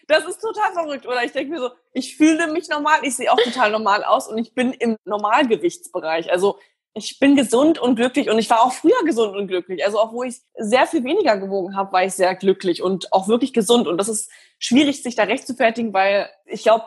[0.06, 1.06] Das ist total verrückt.
[1.06, 4.28] Oder ich denke mir so, ich fühle mich normal, ich sehe auch total normal aus
[4.28, 6.30] und ich bin im Normalgewichtsbereich.
[6.30, 6.58] Also
[6.92, 9.82] ich bin gesund und glücklich und ich war auch früher gesund und glücklich.
[9.82, 13.28] Also auch wo ich sehr viel weniger gewogen habe, war ich sehr glücklich und auch
[13.28, 13.88] wirklich gesund.
[13.88, 16.84] Und das ist schwierig, sich da recht zu fertigen, weil ich glaube,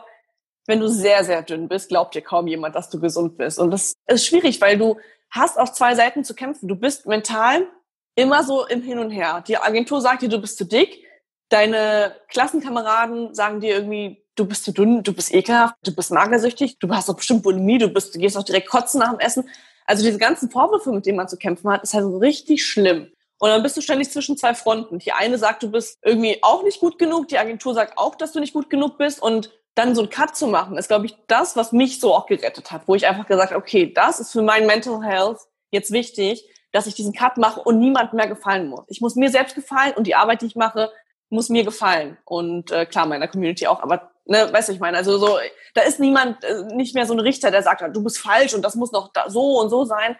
[0.68, 3.58] wenn du sehr, sehr dünn bist, glaubt dir kaum jemand, dass du gesund bist.
[3.58, 4.96] Und das ist schwierig, weil du
[5.30, 6.68] hast auf zwei Seiten zu kämpfen.
[6.68, 7.66] Du bist mental
[8.14, 9.42] immer so im Hin und Her.
[9.46, 11.04] Die Agentur sagt dir, du bist zu dick
[11.48, 16.78] deine Klassenkameraden sagen dir irgendwie, du bist zu dünn, du bist ekelhaft, du bist magersüchtig,
[16.78, 19.48] du hast doch bestimmt Bulimie, du bist, du gehst auch direkt kotzen nach dem Essen.
[19.86, 23.10] Also diese ganzen Vorwürfe, mit denen man zu kämpfen hat, ist halt so richtig schlimm.
[23.40, 24.98] Und dann bist du ständig zwischen zwei Fronten.
[24.98, 28.32] Die eine sagt, du bist irgendwie auch nicht gut genug, die Agentur sagt auch, dass
[28.32, 31.16] du nicht gut genug bist und dann so einen Cut zu machen, ist, glaube ich,
[31.28, 34.32] das, was mich so auch gerettet hat, wo ich einfach gesagt habe, okay, das ist
[34.32, 35.38] für mein Mental Health
[35.70, 38.84] jetzt wichtig, dass ich diesen Cut mache und niemand mehr gefallen muss.
[38.88, 40.90] Ich muss mir selbst gefallen und die Arbeit, die ich mache,
[41.30, 42.18] muss mir gefallen.
[42.24, 43.80] Und äh, klar, meiner Community auch.
[43.80, 45.38] Aber, ne, weißt du, ich meine, also so,
[45.74, 48.62] da ist niemand, äh, nicht mehr so ein Richter, der sagt, du bist falsch und
[48.62, 50.16] das muss noch da, so und so sein.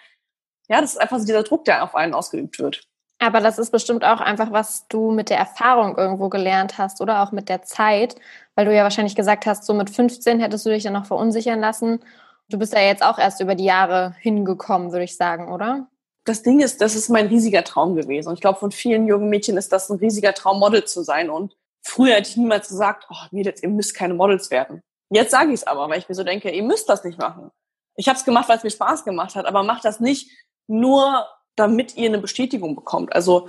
[0.68, 2.82] Ja, das ist einfach so dieser Druck, der auf einen ausgeübt wird.
[3.20, 7.22] Aber das ist bestimmt auch einfach, was du mit der Erfahrung irgendwo gelernt hast oder
[7.22, 8.14] auch mit der Zeit,
[8.58, 11.60] weil du ja wahrscheinlich gesagt hast, so mit 15 hättest du dich dann noch verunsichern
[11.60, 12.00] lassen.
[12.48, 15.86] Du bist ja jetzt auch erst über die Jahre hingekommen, würde ich sagen, oder?
[16.28, 18.28] das Ding ist, das ist mein riesiger Traum gewesen.
[18.28, 21.30] Und ich glaube, von vielen jungen Mädchen ist das ein riesiger Traum, Model zu sein.
[21.30, 24.82] Und früher hätte ich niemals gesagt, oh, Mädels, ihr müsst keine Models werden.
[25.10, 27.50] Jetzt sage ich es aber, weil ich mir so denke, ihr müsst das nicht machen.
[27.96, 30.30] Ich habe es gemacht, weil es mir Spaß gemacht hat, aber macht das nicht
[30.66, 33.12] nur, damit ihr eine Bestätigung bekommt.
[33.14, 33.48] Also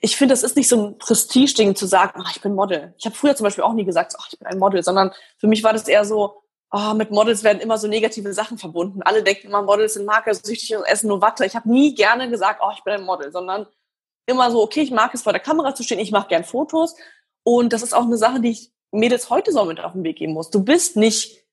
[0.00, 2.94] ich finde, es ist nicht so ein Prestigeding zu sagen, ach, ich bin Model.
[2.98, 5.46] Ich habe früher zum Beispiel auch nie gesagt, ach, ich bin ein Model, sondern für
[5.46, 9.02] mich war das eher so, oh, mit Models werden immer so negative Sachen verbunden.
[9.02, 11.46] Alle denken immer, Models sind magersüchtig und essen nur Watte.
[11.46, 13.66] Ich habe nie gerne gesagt, oh, ich bin ein Model, sondern
[14.26, 16.96] immer so, okay, ich mag es vor der Kamera zu stehen, ich mache gern Fotos.
[17.42, 20.16] Und das ist auch eine Sache, die ich Mädels heute so mit auf den Weg
[20.16, 20.50] geben muss.
[20.50, 21.44] Du bist nicht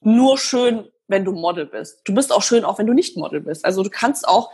[0.00, 2.02] nur schön, wenn du Model bist.
[2.04, 3.64] Du bist auch schön, auch wenn du nicht Model bist.
[3.64, 4.50] Also du kannst auch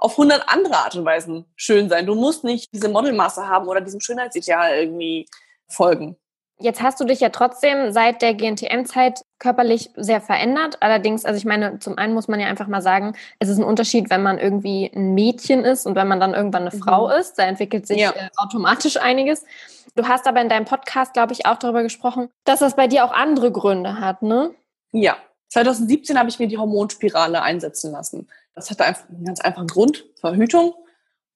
[0.00, 2.06] auf hundert andere Art und Weisen schön sein.
[2.06, 5.28] Du musst nicht diese Modelmasse haben oder diesem Schönheitsideal irgendwie
[5.68, 6.16] folgen.
[6.62, 10.76] Jetzt hast du dich ja trotzdem seit der GNTM-Zeit körperlich sehr verändert.
[10.80, 13.64] Allerdings, also ich meine, zum einen muss man ja einfach mal sagen, es ist ein
[13.64, 16.82] Unterschied, wenn man irgendwie ein Mädchen ist und wenn man dann irgendwann eine mhm.
[16.82, 17.38] Frau ist.
[17.38, 18.10] Da entwickelt sich ja.
[18.10, 19.46] äh, automatisch einiges.
[19.94, 23.06] Du hast aber in deinem Podcast, glaube ich, auch darüber gesprochen, dass das bei dir
[23.06, 24.50] auch andere Gründe hat, ne?
[24.92, 25.16] Ja.
[25.50, 28.28] 2017 habe ich mir die Hormonspirale einsetzen lassen.
[28.54, 30.74] Das hatte einfach einen ganz einfachen Grund, Verhütung.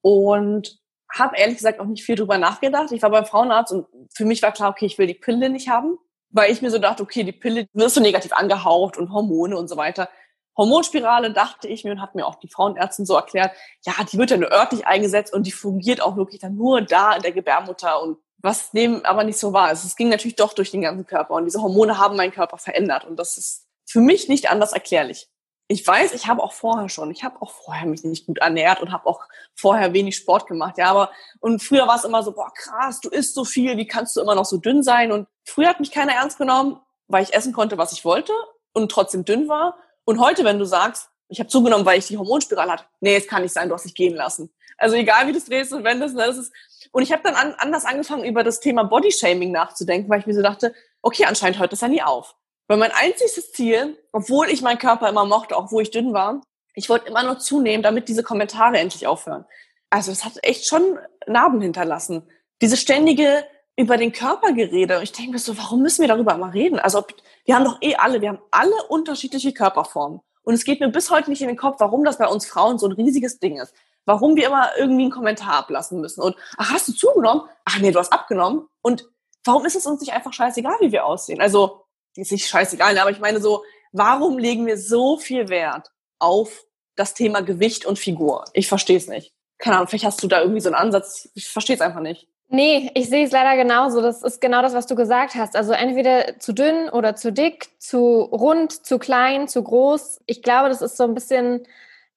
[0.00, 0.79] Und
[1.12, 2.92] habe ehrlich gesagt auch nicht viel drüber nachgedacht.
[2.92, 5.68] Ich war beim Frauenarzt und für mich war klar, okay, ich will die Pille nicht
[5.68, 5.98] haben,
[6.31, 9.68] weil ich mir so dachte, okay, die Pille wirst du negativ angehaucht und Hormone und
[9.68, 10.09] so weiter.
[10.57, 13.53] Hormonspirale dachte ich mir und hat mir auch die Frauenärztin so erklärt,
[13.85, 17.14] ja, die wird ja nur örtlich eingesetzt und die fungiert auch wirklich dann nur da
[17.14, 19.68] in der Gebärmutter und was dem aber nicht so war.
[19.68, 22.59] Also es ging natürlich doch durch den ganzen Körper und diese Hormone haben meinen Körper
[22.59, 25.29] verändert und das ist für mich nicht anders erklärlich
[25.66, 28.83] ich weiß, ich habe auch vorher schon, ich habe auch vorher mich nicht gut ernährt
[28.83, 29.20] und habe auch
[29.55, 33.09] vorher wenig Sport gemacht, ja, aber und früher war es immer so, boah, krass, du
[33.09, 35.11] isst so viel, wie kannst du immer noch so dünn sein?
[35.11, 38.33] Und früher hat mich keiner ernst genommen, weil ich essen konnte, was ich wollte
[38.75, 39.77] und trotzdem dünn war.
[40.05, 43.27] Und heute, wenn du sagst, ich habe zugenommen, weil ich die Hormonspirale hatte, nee, es
[43.27, 44.53] kann nicht sein, du hast dich gehen lassen.
[44.77, 46.53] Also egal, wie du es drehst und wendest, ne, das ist
[46.92, 50.35] und ich habe dann an, anders angefangen, über das Thema Bodyshaming nachzudenken, weil ich mir
[50.35, 52.37] so dachte, okay, anscheinend hört das ja nie auf.
[52.66, 56.40] Weil mein einziges Ziel, obwohl ich meinen Körper immer mochte, auch wo ich dünn war,
[56.74, 59.44] ich wollte immer nur zunehmen, damit diese Kommentare endlich aufhören.
[59.90, 62.29] Also es hat echt schon Narben hinterlassen.
[62.61, 63.44] Diese ständige
[63.77, 65.00] über den Körpergerede.
[65.03, 66.79] Ich denke mir so, warum müssen wir darüber mal reden?
[66.79, 67.05] Also
[67.44, 70.20] wir haben doch eh alle, wir haben alle unterschiedliche Körperformen.
[70.42, 72.79] Und es geht mir bis heute nicht in den Kopf, warum das bei uns Frauen
[72.79, 73.74] so ein riesiges Ding ist.
[74.05, 76.20] Warum wir immer irgendwie einen Kommentar ablassen müssen.
[76.20, 77.42] Und, ach, hast du zugenommen?
[77.64, 78.68] Ach nee, du hast abgenommen.
[78.83, 79.09] Und
[79.44, 81.40] warum ist es uns nicht einfach scheißegal, wie wir aussehen?
[81.40, 81.84] Also
[82.16, 86.64] ist nicht scheißegal, aber ich meine so, warum legen wir so viel Wert auf
[86.96, 88.44] das Thema Gewicht und Figur?
[88.53, 89.33] Ich verstehe es nicht.
[89.59, 91.29] keine Ahnung, vielleicht hast du da irgendwie so einen Ansatz.
[91.35, 92.29] Ich verstehe es einfach nicht.
[92.48, 94.03] Nee, ich sehe es leider genauso.
[94.03, 95.57] Das ist genau das, was du gesagt hast.
[95.57, 100.20] Also entweder zu dünn oder zu dick, zu rund, zu klein, zu groß.
[100.27, 101.66] Ich glaube, das ist so ein bisschen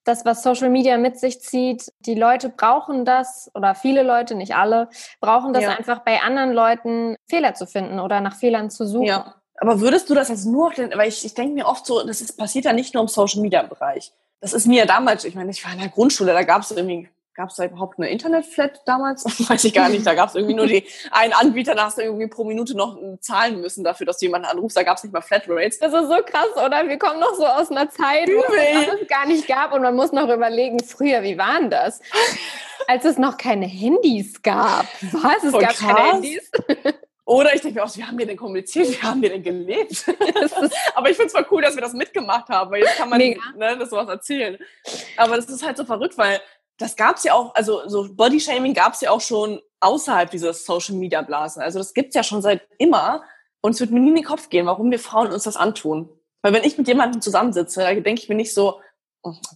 [0.04, 1.92] das, was Social Media mit sich zieht.
[2.00, 5.72] Die Leute brauchen das, oder viele Leute, nicht alle, brauchen das ja.
[5.72, 9.08] einfach bei anderen Leuten Fehler zu finden oder nach Fehlern zu suchen.
[9.08, 9.36] Ja.
[9.58, 12.38] Aber würdest du das jetzt nur, weil ich, ich denke mir oft so, das ist,
[12.38, 14.12] passiert ja nicht nur im Social Media Bereich.
[14.40, 17.10] Das ist mir damals, ich meine, ich war in der Grundschule, da gab es irgendwie
[17.38, 19.24] Gab es da überhaupt eine Internetflat damals?
[19.50, 20.08] Weiß ich gar nicht.
[20.08, 22.98] Da gab es irgendwie nur die einen Anbieter, da hast du irgendwie pro Minute noch
[23.20, 24.76] zahlen müssen dafür, dass du jemanden anrufst.
[24.76, 25.78] Da gab es nicht mal Flatrates.
[25.78, 26.88] Das ist so krass, oder?
[26.88, 30.12] Wir kommen noch so aus einer Zeit, wo es gar nicht gab und man muss
[30.12, 32.02] noch überlegen, früher, wie waren das?
[32.88, 34.88] Als es noch keine Handys gab.
[35.12, 35.44] Was?
[35.44, 35.96] Es Voll gab krass.
[35.96, 36.52] keine Handys?
[37.28, 38.88] Oder ich denke mir auch, wie haben wir denn kommuniziert?
[38.90, 40.06] Wie haben wir denn gelebt?
[40.96, 43.20] Aber ich finde es voll cool, dass wir das mitgemacht haben, weil jetzt kann man
[43.20, 43.38] ne,
[43.78, 44.58] das sowas erzählen.
[45.18, 46.40] Aber das ist halt so verrückt, weil
[46.78, 51.22] das gab's ja auch, also so Bodyshaming gab's ja auch schon außerhalb dieser Social Media
[51.22, 51.62] Blase.
[51.62, 53.24] Also das gibt's ja schon seit immer.
[53.60, 56.08] Und es wird mir nie in den Kopf gehen, warum wir Frauen uns das antun.
[56.42, 58.82] Weil wenn ich mit jemandem zusammensitze, da denke ich mir nicht so, oh,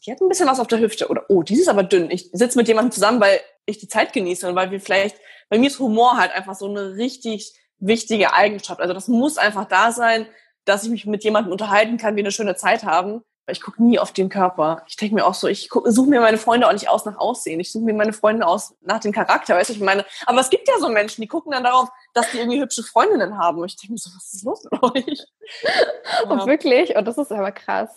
[0.05, 2.09] die hat ein bisschen was auf der Hüfte oder oh, die ist aber dünn.
[2.11, 5.17] Ich sitze mit jemandem zusammen, weil ich die Zeit genieße und weil wir vielleicht,
[5.49, 8.79] bei mir ist Humor halt einfach so eine richtig wichtige Eigenschaft.
[8.79, 10.27] Also das muss einfach da sein,
[10.65, 13.99] dass ich mich mit jemandem unterhalten kann, wir eine schöne Zeit haben ich gucke nie
[13.99, 14.83] auf den Körper.
[14.87, 17.59] Ich denke mir auch so, ich suche mir meine Freunde auch nicht aus nach Aussehen.
[17.59, 20.05] Ich suche mir meine Freunde aus nach dem Charakter, weißt du, ich meine.
[20.25, 23.37] Aber es gibt ja so Menschen, die gucken dann darauf, dass die irgendwie hübsche Freundinnen
[23.37, 23.59] haben.
[23.59, 25.25] Und ich denke mir so, was ist los mit euch?
[25.63, 26.29] Ja.
[26.29, 26.91] Und wirklich?
[26.91, 27.89] Und oh, das ist aber krass.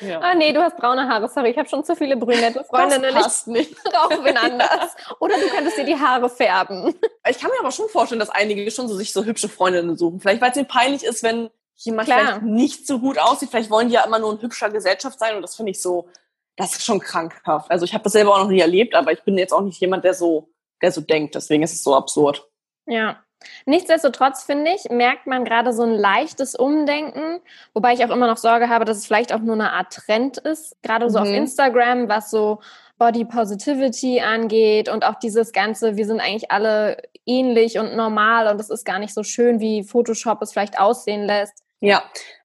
[0.00, 0.20] Ja.
[0.20, 1.26] Ah nee, du hast braune Haare.
[1.28, 3.14] Sorry, ich habe schon zu viele brünette Freundinnen.
[3.14, 3.70] Das passt nicht.
[3.84, 3.96] nicht.
[3.96, 4.94] Auch wen anders.
[5.18, 6.94] Oder du könntest dir die Haare färben.
[7.26, 10.20] Ich kann mir aber schon vorstellen, dass einige schon so sich so hübsche Freundinnen suchen.
[10.20, 12.20] Vielleicht, weil es ihnen peinlich ist, wenn jemand Klar.
[12.20, 13.50] vielleicht nicht so gut aussieht.
[13.50, 16.08] Vielleicht wollen die ja immer nur ein hübscher Gesellschaft sein und das finde ich so,
[16.56, 17.70] das ist schon krankhaft.
[17.70, 19.80] Also ich habe das selber auch noch nie erlebt, aber ich bin jetzt auch nicht
[19.80, 20.50] jemand, der so,
[20.82, 21.34] der so denkt.
[21.34, 22.46] Deswegen ist es so absurd.
[22.86, 23.22] Ja.
[23.66, 27.40] Nichtsdestotrotz finde ich, merkt man gerade so ein leichtes Umdenken,
[27.74, 30.38] wobei ich auch immer noch Sorge habe, dass es vielleicht auch nur eine Art Trend
[30.38, 31.24] ist, gerade so mhm.
[31.24, 32.60] auf Instagram, was so
[32.98, 38.60] Body Positivity angeht und auch dieses ganze, wir sind eigentlich alle ähnlich und normal und
[38.60, 41.64] es ist gar nicht so schön, wie Photoshop es vielleicht aussehen lässt.
[41.80, 42.02] Ja,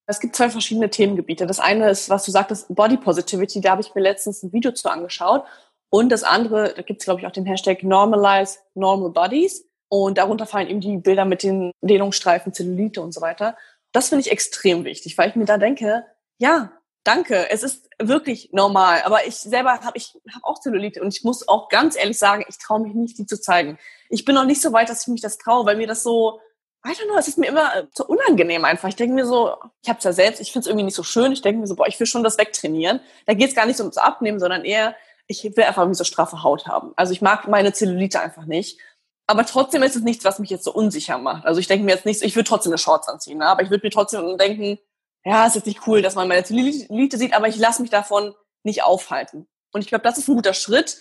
[0.08, 1.46] es gibt zwei verschiedene Themengebiete.
[1.46, 3.62] Das eine ist, was du sagtest, Body Positivity.
[3.62, 5.44] Da habe ich mir letztens ein Video zu angeschaut.
[5.90, 9.67] Und das andere, da gibt es, glaube ich, auch den Hashtag Normalize Normal Bodies.
[9.90, 13.56] Und darunter fallen eben die Bilder mit den Dehnungsstreifen, Zellulite und so weiter.
[13.92, 16.06] Das finde ich extrem wichtig, weil ich mir da denke,
[16.38, 16.72] ja,
[17.04, 19.02] danke, es ist wirklich normal.
[19.04, 22.46] Aber ich selber habe ich hab auch Zellulite und ich muss auch ganz ehrlich sagen,
[22.50, 23.80] ich traue mich nicht, die zu zeigen.
[24.10, 26.42] Ich bin noch nicht so weit, dass ich mich das traue, weil mir das so,
[26.86, 28.90] I don't know, es ist mir immer äh, so unangenehm einfach.
[28.90, 31.04] Ich denke mir so, ich habe es ja selbst, ich finde es irgendwie nicht so
[31.04, 31.32] schön.
[31.32, 33.00] Ich denke mir so, boah, ich will schon das wegtrainieren.
[33.26, 34.96] Da geht es gar nicht so ums Abnehmen, sondern eher,
[35.28, 36.94] ich will einfach irgendwie so straffe Haut haben.
[36.96, 38.80] Also ich mag meine Zellulite einfach nicht.
[39.28, 41.46] Aber trotzdem ist es nichts, was mich jetzt so unsicher macht.
[41.46, 43.46] Also ich denke mir jetzt nicht, ich würde trotzdem eine Shorts anziehen, ne?
[43.46, 44.80] aber ich würde mir trotzdem denken,
[45.26, 48.34] ja, ist jetzt nicht cool, dass man meine Zellulite sieht, aber ich lasse mich davon
[48.64, 49.48] nicht aufhalten.
[49.74, 50.98] Und ich glaube, das ist ein guter Schritt,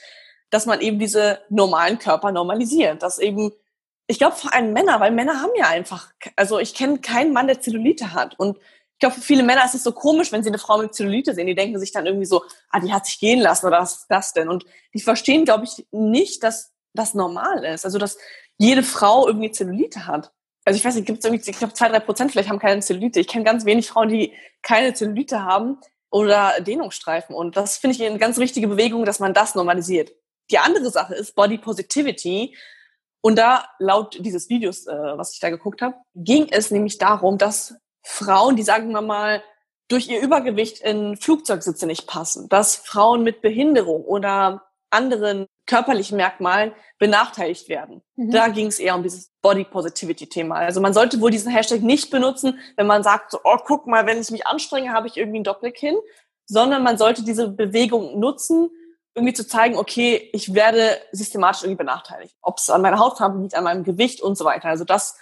[0.51, 3.53] dass man eben diese normalen Körper normalisiert, dass eben
[4.07, 7.49] ich glaube vor allem Männer, weil Männer haben ja einfach, also ich kenne keinen Mann,
[7.49, 8.39] der Zellulite hat.
[8.39, 10.95] Und ich glaube, für viele Männer ist es so komisch, wenn sie eine Frau mit
[10.95, 11.47] Zellulite sehen.
[11.47, 14.07] Die denken sich dann irgendwie so, ah, die hat sich gehen lassen oder was ist
[14.09, 14.49] das denn?
[14.49, 17.85] Und die verstehen, glaube ich, nicht, dass das normal ist.
[17.85, 18.19] Also, dass
[18.59, 20.33] jede Frau irgendwie Zellulite hat.
[20.65, 22.81] Also ich weiß nicht, gibt es irgendwie, ich glaube, zwei, drei Prozent vielleicht haben keine
[22.81, 23.21] Zellulite.
[23.21, 24.33] Ich kenne ganz wenig Frauen, die
[24.63, 25.79] keine Zellulite haben
[26.11, 27.37] oder Dehnungsstreifen.
[27.37, 30.11] Und das finde ich eine ganz richtige Bewegung, dass man das normalisiert.
[30.51, 32.57] Die andere Sache ist Body Positivity.
[33.21, 37.39] Und da, laut dieses Videos, äh, was ich da geguckt habe, ging es nämlich darum,
[37.39, 39.43] dass Frauen, die sagen wir mal,
[39.89, 46.73] durch ihr Übergewicht in Flugzeugsitze nicht passen, dass Frauen mit Behinderung oder anderen körperlichen Merkmalen
[46.99, 48.03] benachteiligt werden.
[48.17, 48.31] Mhm.
[48.31, 50.57] Da ging es eher um dieses Body Positivity Thema.
[50.57, 54.07] Also man sollte wohl diesen Hashtag nicht benutzen, wenn man sagt, so, oh, guck mal,
[54.07, 55.97] wenn ich mich anstrenge, habe ich irgendwie ein Doppelkinn,
[56.47, 58.71] sondern man sollte diese Bewegung nutzen,
[59.15, 62.35] irgendwie zu zeigen, okay, ich werde systematisch irgendwie benachteiligt.
[62.43, 64.69] Ob es an meiner Hautfarbe liegt, an meinem Gewicht und so weiter.
[64.69, 65.17] Also das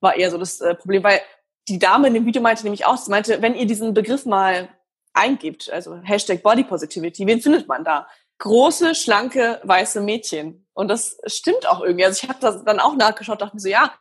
[0.00, 1.20] war eher so das äh, Problem, weil
[1.68, 4.68] die Dame in dem Video meinte nämlich auch, sie meinte, wenn ihr diesen Begriff mal
[5.12, 8.06] eingibt, also Hashtag Body Positivity, wen findet man da?
[8.38, 10.66] Große, schlanke, weiße Mädchen.
[10.74, 12.04] Und das stimmt auch irgendwie.
[12.04, 13.92] Also ich habe das dann auch nachgeschaut, dachte mir so, ja,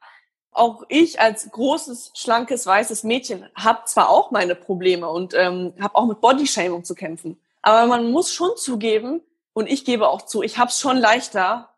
[0.51, 5.95] auch ich als großes, schlankes, weißes Mädchen habe zwar auch meine Probleme und ähm, habe
[5.95, 7.39] auch mit Bodyshaming zu kämpfen.
[7.61, 9.21] Aber man muss schon zugeben,
[9.53, 11.69] und ich gebe auch zu, ich habe es schon leichter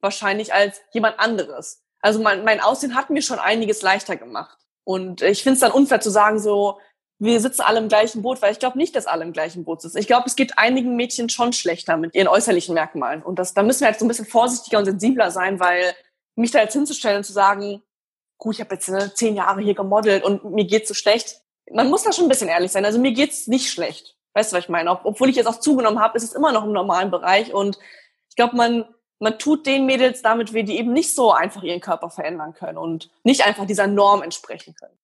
[0.00, 1.82] wahrscheinlich als jemand anderes.
[2.00, 4.58] Also mein, mein Aussehen hat mir schon einiges leichter gemacht.
[4.84, 6.78] Und ich finde es dann unfair zu sagen, so,
[7.20, 9.82] wir sitzen alle im gleichen Boot, weil ich glaube nicht, dass alle im gleichen Boot
[9.82, 9.98] sitzen.
[9.98, 13.22] Ich glaube, es geht einigen Mädchen schon schlechter mit ihren äußerlichen Merkmalen.
[13.22, 15.94] Und das, da müssen wir halt so ein bisschen vorsichtiger und sensibler sein, weil
[16.34, 17.82] mich da jetzt hinzustellen und zu sagen,
[18.38, 21.42] gut, ich habe jetzt ne, zehn Jahre hier gemodelt und mir geht's so schlecht.
[21.70, 22.86] Man muss da schon ein bisschen ehrlich sein.
[22.86, 24.16] Also mir geht's nicht schlecht.
[24.32, 24.90] Weißt du, was ich meine?
[24.90, 27.52] Ob, obwohl ich jetzt auch zugenommen habe, ist es immer noch im normalen Bereich.
[27.52, 27.78] Und
[28.30, 28.86] ich glaube, man,
[29.18, 32.78] man tut den Mädels damit weh, die eben nicht so einfach ihren Körper verändern können
[32.78, 34.96] und nicht einfach dieser Norm entsprechen können.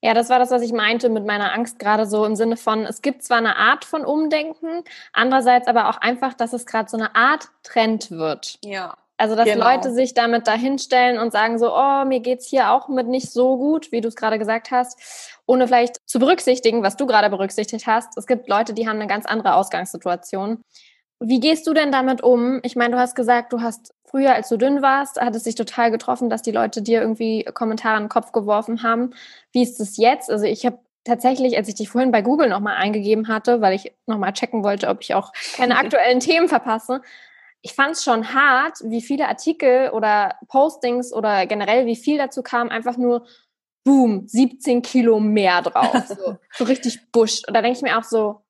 [0.00, 2.84] Ja, das war das, was ich meinte mit meiner Angst gerade so im Sinne von,
[2.84, 6.96] es gibt zwar eine Art von Umdenken, andererseits aber auch einfach, dass es gerade so
[6.96, 8.58] eine Art Trend wird.
[8.64, 8.94] Ja.
[9.16, 9.64] Also, dass genau.
[9.64, 13.56] Leute sich damit dahinstellen und sagen so, oh, mir geht's hier auch mit nicht so
[13.56, 17.86] gut, wie du es gerade gesagt hast, ohne vielleicht zu berücksichtigen, was du gerade berücksichtigt
[17.86, 18.18] hast.
[18.18, 20.64] Es gibt Leute, die haben eine ganz andere Ausgangssituation.
[21.26, 22.60] Wie gehst du denn damit um?
[22.62, 25.54] Ich meine, du hast gesagt, du hast früher, als du dünn warst, hat es sich
[25.54, 29.10] total getroffen, dass die Leute dir irgendwie Kommentare in den Kopf geworfen haben.
[29.52, 30.30] Wie ist es jetzt?
[30.30, 33.92] Also ich habe tatsächlich, als ich dich vorhin bei Google nochmal eingegeben hatte, weil ich
[34.06, 37.00] nochmal checken wollte, ob ich auch keine aktuellen Themen verpasse,
[37.62, 42.42] ich fand es schon hart, wie viele Artikel oder Postings oder generell wie viel dazu
[42.42, 43.26] kam, einfach nur
[43.84, 45.94] boom, 17 Kilo mehr drauf.
[46.08, 47.42] So, so richtig busch.
[47.46, 48.43] Und da denke ich mir auch so,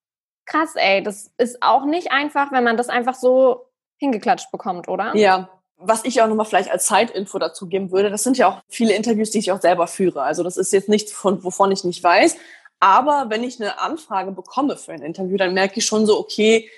[0.47, 3.67] krass, ey, das ist auch nicht einfach, wenn man das einfach so
[3.99, 5.17] hingeklatscht bekommt, oder?
[5.17, 5.49] Ja.
[5.77, 8.95] Was ich auch nochmal vielleicht als Zeitinfo dazu geben würde, das sind ja auch viele
[8.95, 10.23] Interviews, die ich auch selber führe.
[10.23, 12.37] Also das ist jetzt nichts, von, wovon ich nicht weiß.
[12.81, 16.71] Aber wenn ich eine Anfrage bekomme für ein Interview, dann merke ich schon so, okay,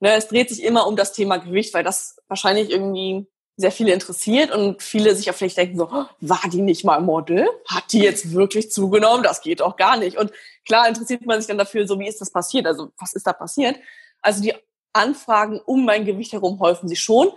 [0.00, 3.92] ne, es dreht sich immer um das Thema Gewicht, weil das wahrscheinlich irgendwie sehr viele
[3.92, 7.48] interessiert und viele sich auch vielleicht denken so, oh, war die nicht mal Model?
[7.68, 9.22] Hat die jetzt wirklich zugenommen?
[9.22, 10.16] Das geht auch gar nicht.
[10.16, 10.32] Und
[10.64, 12.66] klar interessiert man sich dann dafür, so wie ist das passiert?
[12.66, 13.76] Also was ist da passiert?
[14.22, 14.54] Also die
[14.92, 17.30] Anfragen um mein Gewicht herum häufen sich schon.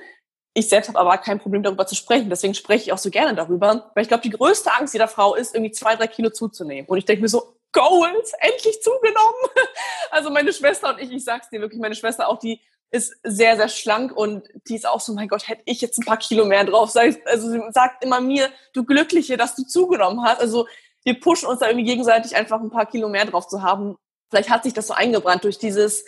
[0.53, 2.32] Ich selbst habe aber kein Problem darüber zu sprechen.
[2.32, 3.91] Deswegen spreche ich auch so gerne darüber.
[3.93, 6.88] Weil ich glaube, die größte Angst jeder Frau ist, irgendwie zwei, drei Kilo zuzunehmen.
[6.88, 9.36] Und ich denke mir so, Goals, endlich zugenommen.
[10.10, 13.58] Also meine Schwester und ich, ich sag's dir wirklich, meine Schwester auch, die ist sehr,
[13.58, 16.45] sehr schlank und die ist auch so, mein Gott, hätte ich jetzt ein paar Kilo
[16.45, 16.95] mehr drauf.
[16.95, 20.39] Also sie sagt immer mir, du Glückliche, dass du zugenommen hast.
[20.39, 20.67] Also
[21.04, 23.95] wir pushen uns da irgendwie gegenseitig einfach ein paar Kilo mehr drauf zu haben.
[24.30, 26.06] Vielleicht hat sich das so eingebrannt durch dieses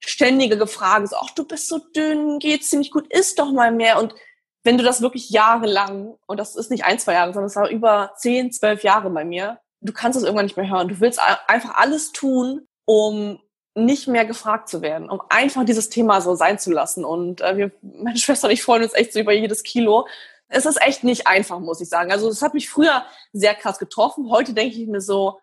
[0.00, 3.98] ständige Gefrage, so, ach, du bist so dünn, geht's ziemlich gut, isst doch mal mehr.
[3.98, 4.14] Und
[4.62, 7.68] wenn du das wirklich jahrelang, und das ist nicht ein, zwei Jahre, sondern es war
[7.68, 10.88] über zehn, zwölf Jahre bei mir, du kannst es irgendwann nicht mehr hören.
[10.88, 13.40] Du willst einfach alles tun, um
[13.84, 17.04] nicht mehr gefragt zu werden, um einfach dieses Thema so sein zu lassen.
[17.04, 20.06] Und äh, wir, meine Schwester und ich freuen uns echt so über jedes Kilo.
[20.48, 22.10] Es ist echt nicht einfach, muss ich sagen.
[22.10, 24.30] Also es hat mich früher sehr krass getroffen.
[24.30, 25.40] Heute denke ich mir so,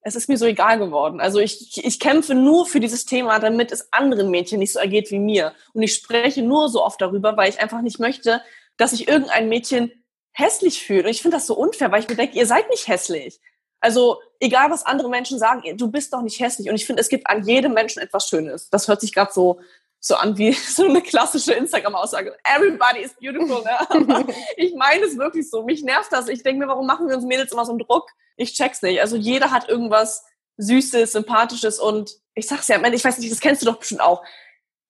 [0.00, 1.20] es ist mir so egal geworden.
[1.20, 5.10] Also ich, ich kämpfe nur für dieses Thema, damit es anderen Mädchen nicht so ergeht
[5.10, 5.52] wie mir.
[5.74, 8.40] Und ich spreche nur so oft darüber, weil ich einfach nicht möchte,
[8.76, 9.90] dass sich irgendein Mädchen
[10.32, 11.06] hässlich fühlt.
[11.06, 13.40] Und ich finde das so unfair, weil ich mir denke, ihr seid nicht hässlich.
[13.86, 16.68] Also egal, was andere Menschen sagen, du bist doch nicht hässlich.
[16.68, 18.68] Und ich finde, es gibt an jedem Menschen etwas Schönes.
[18.68, 19.60] Das hört sich gerade so
[20.00, 22.36] so an wie so eine klassische Instagram-Aussage.
[22.42, 23.62] Everybody is beautiful.
[23.62, 24.26] Ne?
[24.56, 25.62] Ich meine es wirklich so.
[25.62, 26.26] Mich nervt das.
[26.26, 28.10] Ich denke mir, warum machen wir uns Mädels immer so einen Druck?
[28.36, 29.00] Ich check's nicht.
[29.00, 30.24] Also jeder hat irgendwas
[30.56, 34.24] Süßes, Sympathisches und ich sag's ja, ich weiß nicht, das kennst du doch bestimmt auch.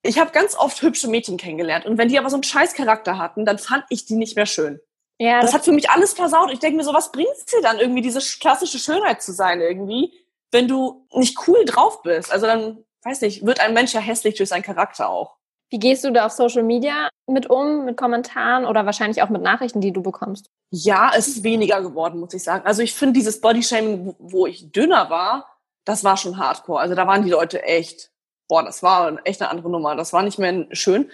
[0.02, 3.18] Ich habe ganz oft hübsche Mädchen kennengelernt und wenn die aber so einen scheiß Charakter
[3.18, 4.80] hatten, dann fand ich die nicht mehr schön.
[5.18, 6.52] Ja, das, das hat für mich alles versaut.
[6.52, 10.12] Ich denke mir so, was bringt's dir dann irgendwie, diese klassische Schönheit zu sein irgendwie,
[10.50, 12.32] wenn du nicht cool drauf bist?
[12.32, 15.36] Also dann weiß nicht, wird ein Mensch ja hässlich durch seinen Charakter auch.
[15.70, 19.42] Wie gehst du da auf Social Media mit um, mit Kommentaren oder wahrscheinlich auch mit
[19.42, 20.50] Nachrichten, die du bekommst?
[20.70, 22.64] Ja, es ist weniger geworden, muss ich sagen.
[22.64, 26.80] Also ich finde dieses Bodyshaming, wo ich dünner war, das war schon hardcore.
[26.80, 28.10] Also da waren die Leute echt,
[28.48, 29.96] boah, das war echt eine andere Nummer.
[29.96, 31.10] Das war nicht mehr schön.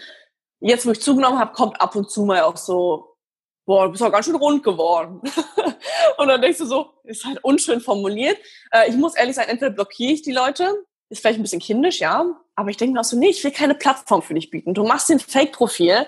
[0.61, 3.12] Jetzt, wo ich zugenommen habe, kommt ab und zu mal auch so,
[3.64, 5.20] boah, du bist auch ganz schön rund geworden.
[6.18, 8.38] und dann denkst du so, ist halt unschön formuliert.
[8.70, 12.01] Äh, ich muss ehrlich sein, entweder blockiere ich die Leute, ist vielleicht ein bisschen kindisch,
[12.01, 14.75] ja, aber ich denke mir auch so, nee, ich will keine Plattform für dich bieten.
[14.75, 16.07] Du machst den Fake-Profil,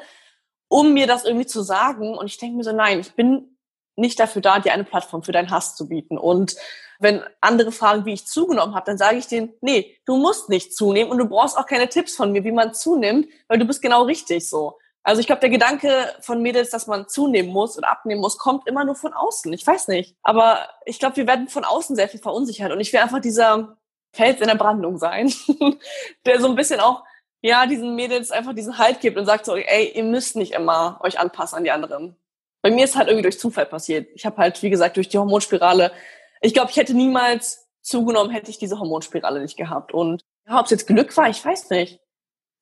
[0.68, 2.16] um mir das irgendwie zu sagen.
[2.16, 3.56] Und ich denke mir so, nein, ich bin
[3.96, 6.18] nicht dafür da, dir eine Plattform für deinen Hass zu bieten.
[6.18, 6.56] Und
[6.98, 10.74] wenn andere fragen, wie ich zugenommen habe, dann sage ich denen, nee, du musst nicht
[10.74, 13.82] zunehmen und du brauchst auch keine Tipps von mir, wie man zunimmt, weil du bist
[13.82, 14.78] genau richtig so.
[15.04, 18.66] Also ich glaube, der Gedanke von Mädels, dass man zunehmen muss und abnehmen muss, kommt
[18.66, 19.52] immer nur von außen.
[19.52, 20.16] Ich weiß nicht.
[20.22, 22.72] Aber ich glaube, wir werden von außen sehr viel verunsichert.
[22.72, 23.76] Und ich will einfach dieser
[24.14, 25.32] Fels in der Brandung sein,
[26.26, 27.04] der so ein bisschen auch,
[27.42, 30.98] ja, diesen Mädels einfach diesen Halt gibt und sagt so, ey, ihr müsst nicht immer
[31.02, 32.16] euch anpassen an die anderen.
[32.62, 34.08] Bei mir ist halt irgendwie durch Zufall passiert.
[34.14, 35.92] Ich habe halt, wie gesagt, durch die Hormonspirale,
[36.40, 39.92] ich glaube, ich hätte niemals zugenommen, hätte ich diese Hormonspirale nicht gehabt.
[39.92, 42.00] Und ja, ob es jetzt Glück war, ich weiß nicht.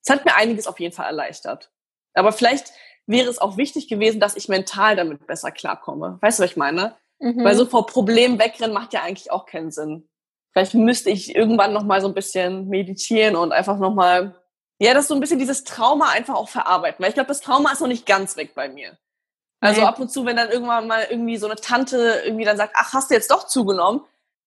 [0.04, 1.70] Es hat mir einiges auf jeden Fall erleichtert.
[2.14, 2.72] Aber vielleicht
[3.06, 6.18] wäre es auch wichtig gewesen, dass ich mental damit besser klarkomme.
[6.20, 6.96] Weißt du, was ich meine?
[7.18, 7.44] Mhm.
[7.44, 10.08] Weil so vor Problemen wegrennen macht ja eigentlich auch keinen Sinn.
[10.52, 14.42] vielleicht müsste ich irgendwann noch mal so ein bisschen meditieren und einfach noch mal
[14.82, 17.70] ja, das so ein bisschen dieses Trauma einfach auch verarbeiten, weil ich glaube, das Trauma
[17.70, 18.98] ist noch nicht ganz weg bei mir.
[19.60, 19.86] Also nee.
[19.86, 22.92] ab und zu, wenn dann irgendwann mal irgendwie so eine Tante irgendwie dann sagt, ach,
[22.92, 24.00] hast du jetzt doch zugenommen,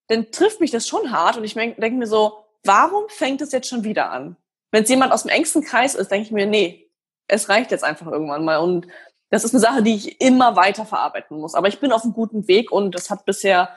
[0.09, 3.69] dann trifft mich das schon hart und ich denke mir so, warum fängt es jetzt
[3.69, 4.35] schon wieder an?
[4.71, 6.84] Wenn es jemand aus dem engsten Kreis ist, denke ich mir, nee,
[7.27, 8.87] es reicht jetzt einfach irgendwann mal und
[9.29, 11.55] das ist eine Sache, die ich immer weiter verarbeiten muss.
[11.55, 13.69] Aber ich bin auf einem guten Weg und es hat bisher,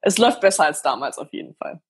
[0.00, 1.80] es läuft besser als damals auf jeden Fall.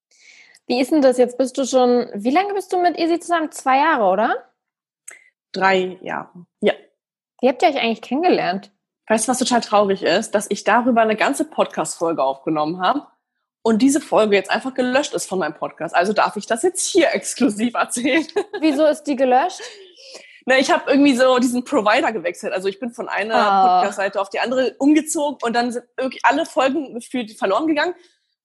[0.67, 1.39] Wie ist denn das jetzt?
[1.39, 3.53] Bist du schon, wie lange bist du mit Easy zusammen?
[3.53, 4.51] Zwei Jahre, oder?
[5.53, 6.73] Drei Jahre, ja.
[7.41, 8.73] Wie habt ihr euch eigentlich kennengelernt?
[9.09, 10.35] Weißt du, was total traurig ist?
[10.35, 13.07] Dass ich darüber eine ganze Podcast-Folge aufgenommen habe
[13.63, 15.95] und diese Folge jetzt einfach gelöscht ist von meinem Podcast.
[15.95, 18.27] Also darf ich das jetzt hier exklusiv erzählen.
[18.61, 19.61] Wieso ist die gelöscht?
[20.49, 22.53] Na, ich habe irgendwie so diesen Provider gewechselt.
[22.53, 23.81] Also ich bin von einer oh.
[23.81, 27.95] Podcast-Seite auf die andere umgezogen und dann sind irgendwie alle Folgen gefühlt verloren gegangen.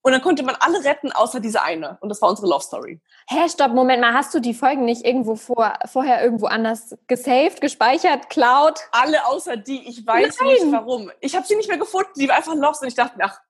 [0.04, 1.98] Und dann konnte man alle retten, außer diese eine.
[2.00, 3.00] Und das war unsere Love Story.
[3.28, 4.12] Hä, stopp, Moment mal.
[4.14, 8.80] Hast du die Folgen nicht irgendwo vor, vorher irgendwo anders gesaved, gespeichert, cloud?
[8.90, 9.88] Alle außer die.
[9.88, 10.48] Ich weiß Nein.
[10.48, 11.12] nicht warum.
[11.20, 12.10] Ich habe sie nicht mehr gefunden.
[12.16, 12.82] Die war einfach lost.
[12.82, 13.40] Und ich dachte, ach,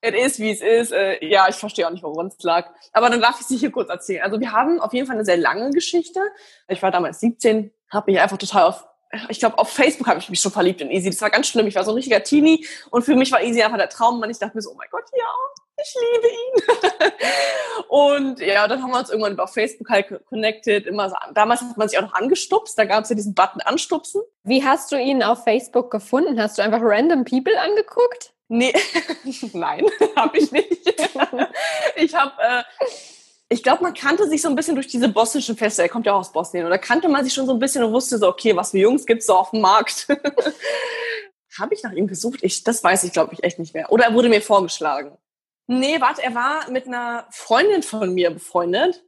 [0.00, 0.90] es ist, wie es ist.
[0.90, 2.68] Äh, ja, ich verstehe auch nicht, woran es lag.
[2.92, 4.24] Aber dann darf ich sie hier kurz erzählen.
[4.24, 6.20] Also wir haben auf jeden Fall eine sehr lange Geschichte.
[6.66, 8.86] Ich war damals 17, habe mich einfach total auf
[9.28, 11.10] ich glaube, auf Facebook habe ich mich schon verliebt in Easy.
[11.10, 11.66] Das war ganz schlimm.
[11.66, 14.22] Ich war so ein richtiger Teenie und für mich war Easy einfach der Traum.
[14.22, 15.26] Und ich dachte mir so, oh mein Gott, ja,
[15.82, 17.12] ich liebe ihn.
[17.88, 20.86] und ja, dann haben wir uns irgendwann über Facebook halt connected.
[20.86, 22.78] Immer so, damals hat man sich auch noch angestupst.
[22.78, 24.22] Da gab es ja diesen Button anstupsen.
[24.44, 26.40] Wie hast du ihn auf Facebook gefunden?
[26.40, 28.32] Hast du einfach random People angeguckt?
[28.46, 28.74] Nee,
[29.52, 29.86] nein,
[30.16, 30.70] habe ich nicht.
[31.96, 32.62] ich habe, äh,
[33.52, 35.82] ich glaube, man kannte sich so ein bisschen durch diese bosnischen Feste.
[35.82, 36.66] Er kommt ja auch aus Bosnien.
[36.66, 39.04] Oder kannte man sich schon so ein bisschen und wusste so, okay, was für Jungs
[39.04, 40.06] gibt's so auf dem Markt?
[41.58, 42.40] habe ich nach ihm gesucht?
[42.42, 43.90] Ich, das weiß ich, glaube ich, echt nicht mehr.
[43.90, 45.18] Oder er wurde mir vorgeschlagen.
[45.66, 49.04] Nee, warte, er war mit einer Freundin von mir befreundet.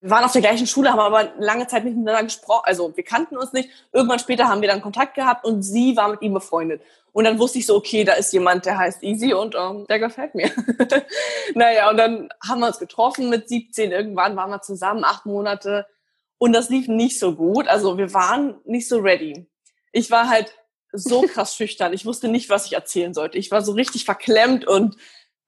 [0.00, 2.62] Wir waren auf der gleichen Schule, haben aber lange Zeit nicht miteinander gesprochen.
[2.64, 3.68] Also wir kannten uns nicht.
[3.92, 6.82] Irgendwann später haben wir dann Kontakt gehabt und sie war mit ihm befreundet.
[7.12, 9.98] Und dann wusste ich so, okay, da ist jemand, der heißt Easy und ähm, der
[9.98, 10.50] gefällt mir.
[11.54, 13.90] naja, und dann haben wir uns getroffen mit 17.
[13.90, 15.86] Irgendwann waren wir zusammen, acht Monate.
[16.38, 17.68] Und das lief nicht so gut.
[17.68, 19.48] Also wir waren nicht so ready.
[19.92, 20.54] Ich war halt
[20.92, 21.92] so krass schüchtern.
[21.92, 23.38] Ich wusste nicht, was ich erzählen sollte.
[23.38, 24.96] Ich war so richtig verklemmt und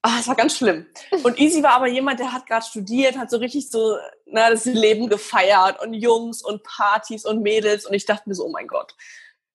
[0.05, 0.85] Ah, es war ganz schlimm.
[1.23, 3.95] Und Easy war aber jemand, der hat gerade studiert, hat so richtig so
[4.25, 7.85] na, das Leben gefeiert und Jungs und Partys und Mädels.
[7.85, 8.95] Und ich dachte mir so, oh mein Gott,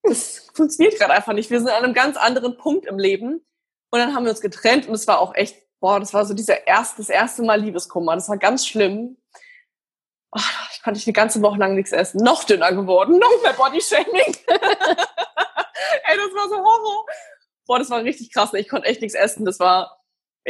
[0.09, 1.51] das funktioniert gerade einfach nicht.
[1.51, 3.45] Wir sind an einem ganz anderen Punkt im Leben.
[3.91, 6.35] Und dann haben wir uns getrennt und es war auch echt, boah, das war so
[6.35, 8.15] dieser erste, das erste Mal Liebeskummer.
[8.15, 9.17] Das war ganz schlimm.
[10.31, 10.41] Oh,
[10.75, 12.23] ich konnte eine ganze Woche lang nichts essen.
[12.23, 14.37] Noch dünner geworden, noch mehr Bodyshaming.
[14.47, 17.07] Ey, das war so Horror.
[17.67, 18.53] Boah, das war richtig krass.
[18.53, 19.47] Ich konnte echt nichts essen.
[19.47, 19.99] Das war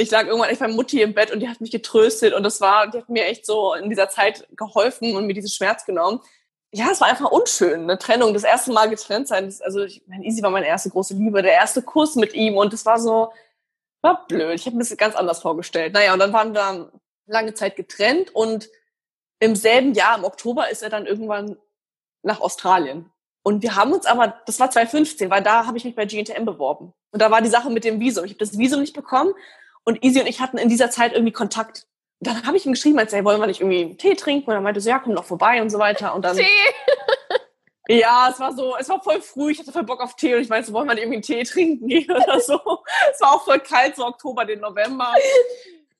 [0.00, 2.60] ich lag irgendwann echt bei Mutti im Bett und die hat mich getröstet und das
[2.60, 6.20] war, die hat mir echt so in dieser Zeit geholfen und mir diesen Schmerz genommen.
[6.72, 9.52] Ja, es war einfach unschön, eine Trennung, das erste Mal getrennt sein.
[9.60, 12.72] also ich mein, Easy war meine erste große Liebe, der erste Kuss mit ihm und
[12.72, 13.32] das war so,
[14.02, 14.54] war blöd.
[14.54, 15.94] Ich habe mir das ganz anders vorgestellt.
[15.94, 16.92] Naja, und dann waren wir
[17.26, 18.68] lange Zeit getrennt und
[19.40, 21.56] im selben Jahr, im Oktober, ist er dann irgendwann
[22.22, 23.10] nach Australien.
[23.42, 26.44] Und wir haben uns aber, das war 2015, weil da habe ich mich bei GNTM
[26.44, 26.92] beworben.
[27.12, 28.24] Und da war die Sache mit dem Visum.
[28.24, 29.32] Ich habe das Visum nicht bekommen
[29.84, 31.86] und Easy und ich hatten in dieser Zeit irgendwie Kontakt.
[32.20, 34.50] Dann habe ich ihm geschrieben, als er wollen wir nicht irgendwie Tee trinken?
[34.50, 36.14] Und er meinte so, ja, komm doch vorbei und so weiter.
[36.14, 36.36] Und dann.
[36.36, 36.44] Tee!
[37.90, 40.42] Ja, es war so, es war voll früh, ich hatte voll Bock auf Tee und
[40.42, 42.60] ich meinte, so, wollen wir nicht irgendwie einen Tee trinken gehen oder so.
[43.10, 45.14] es war auch voll kalt, so Oktober, den November.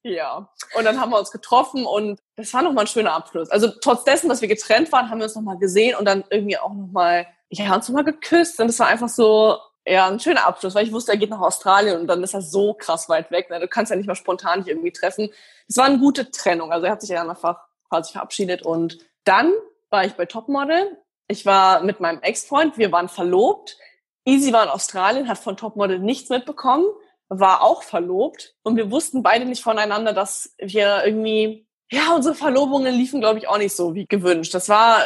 [0.02, 0.50] Ja.
[0.76, 3.50] Und dann haben wir uns getroffen und das war nochmal ein schöner Abschluss.
[3.50, 6.58] Also trotz dessen, dass wir getrennt waren, haben wir uns nochmal gesehen und dann irgendwie
[6.58, 8.60] auch nochmal, ja, uns nochmal geküsst.
[8.60, 9.56] Und es war einfach so,
[9.88, 12.42] ja, ein schöner Abschluss, weil ich wusste, er geht nach Australien und dann ist er
[12.42, 13.50] so krass weit weg.
[13.50, 13.60] Ne?
[13.60, 15.30] Du kannst ja nicht mal spontan nicht irgendwie treffen.
[15.66, 16.72] Es war eine gute Trennung.
[16.72, 19.52] Also er hat sich ja einfach quasi verabschiedet und dann
[19.90, 20.98] war ich bei Topmodel.
[21.28, 23.78] Ich war mit meinem Ex-Freund, wir waren verlobt.
[24.24, 26.84] Easy war in Australien, hat von Topmodel nichts mitbekommen,
[27.28, 32.94] war auch verlobt und wir wussten beide nicht voneinander, dass wir irgendwie, ja, unsere Verlobungen
[32.94, 34.52] liefen, glaube ich, auch nicht so wie gewünscht.
[34.52, 35.02] Das war,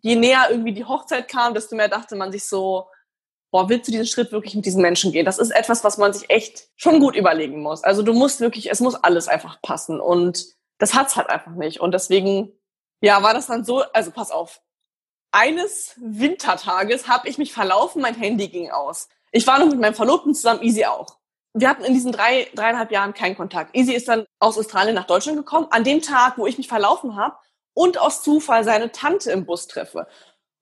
[0.00, 2.86] je näher irgendwie die Hochzeit kam, desto mehr dachte man sich so,
[3.56, 5.24] boah, willst du diesen Schritt wirklich mit diesen Menschen gehen?
[5.24, 7.84] Das ist etwas, was man sich echt schon gut überlegen muss.
[7.84, 10.44] Also du musst wirklich, es muss alles einfach passen und
[10.76, 11.80] das hat's halt einfach nicht.
[11.80, 12.52] Und deswegen,
[13.00, 14.60] ja, war das dann so, also pass auf.
[15.32, 19.08] Eines Wintertages habe ich mich verlaufen, mein Handy ging aus.
[19.32, 21.16] Ich war noch mit meinem Verlobten zusammen, Easy auch.
[21.54, 23.74] Wir hatten in diesen drei, dreieinhalb Jahren keinen Kontakt.
[23.74, 27.16] Easy ist dann aus Australien nach Deutschland gekommen, an dem Tag, wo ich mich verlaufen
[27.16, 27.36] habe
[27.72, 30.06] und aus Zufall seine Tante im Bus treffe.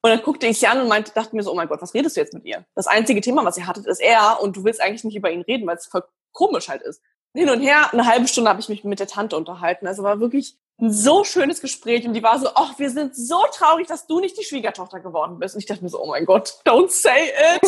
[0.05, 1.95] Und dann guckte ich sie an und meinte, dachte mir so, oh mein Gott, was
[1.95, 2.67] redest du jetzt mit ihr?
[2.75, 5.41] Das einzige Thema, was ihr hattet, ist er und du willst eigentlich nicht über ihn
[5.41, 7.01] reden, weil es voll komisch halt ist.
[7.33, 7.91] hin und her.
[7.91, 9.87] Eine halbe Stunde habe ich mich mit der Tante unterhalten.
[9.87, 13.47] Also war wirklich ein so schönes Gespräch und die war so, ach, wir sind so
[13.51, 15.55] traurig, dass du nicht die Schwiegertochter geworden bist.
[15.55, 17.67] Und ich dachte mir so, oh mein Gott, don't say it.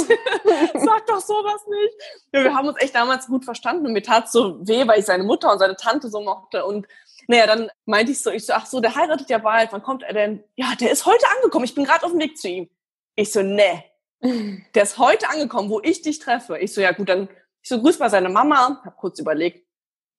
[0.75, 1.95] Sag doch sowas nicht.
[2.35, 5.07] Ja, wir haben uns echt damals gut verstanden und mir tat so weh, weil ich
[5.07, 6.87] seine Mutter und seine Tante so mochte und
[7.27, 10.03] naja, dann meinte ich so, ich so, ach so, der heiratet ja bald, wann kommt
[10.03, 10.45] er denn?
[10.55, 12.69] Ja, der ist heute angekommen, ich bin gerade auf dem Weg zu ihm.
[13.15, 13.85] Ich so, ne,
[14.21, 16.59] der ist heute angekommen, wo ich dich treffe.
[16.59, 17.29] Ich so, ja gut, dann,
[17.63, 19.67] ich so, grüß mal seine Mama, hab kurz überlegt,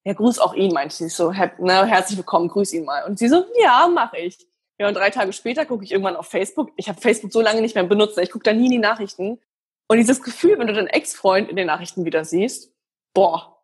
[0.03, 3.03] ja, grüß auch ihn, meinte ich so, ne, herzlich willkommen, grüß ihn mal.
[3.05, 4.37] Und sie so, ja, mache ich.
[4.79, 6.71] Ja, und drei Tage später gucke ich irgendwann auf Facebook.
[6.75, 9.39] Ich habe Facebook so lange nicht mehr benutzt, ich gucke da nie in die Nachrichten.
[9.87, 12.73] Und dieses Gefühl, wenn du deinen Ex-Freund in den Nachrichten wieder siehst,
[13.13, 13.63] boah,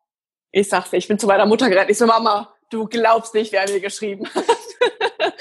[0.52, 1.90] ich sag's dir, ich bin zu meiner Mutter gerannt.
[1.90, 4.46] Ich so, Mama, du glaubst nicht, wer mir geschrieben hat.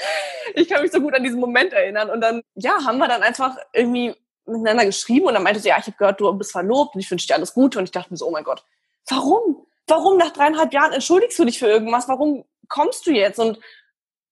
[0.55, 2.09] ich kann mich so gut an diesen Moment erinnern.
[2.09, 4.15] Und dann, ja, haben wir dann einfach irgendwie
[4.45, 7.09] miteinander geschrieben und dann meinte sie, ja, ich habe gehört, du bist verlobt und ich
[7.09, 7.79] wünsche dir alles Gute.
[7.79, 8.63] Und ich dachte mir so, oh mein Gott,
[9.09, 9.65] warum?
[9.87, 12.07] warum nach dreieinhalb Jahren entschuldigst du dich für irgendwas?
[12.07, 13.39] Warum kommst du jetzt?
[13.39, 13.59] Und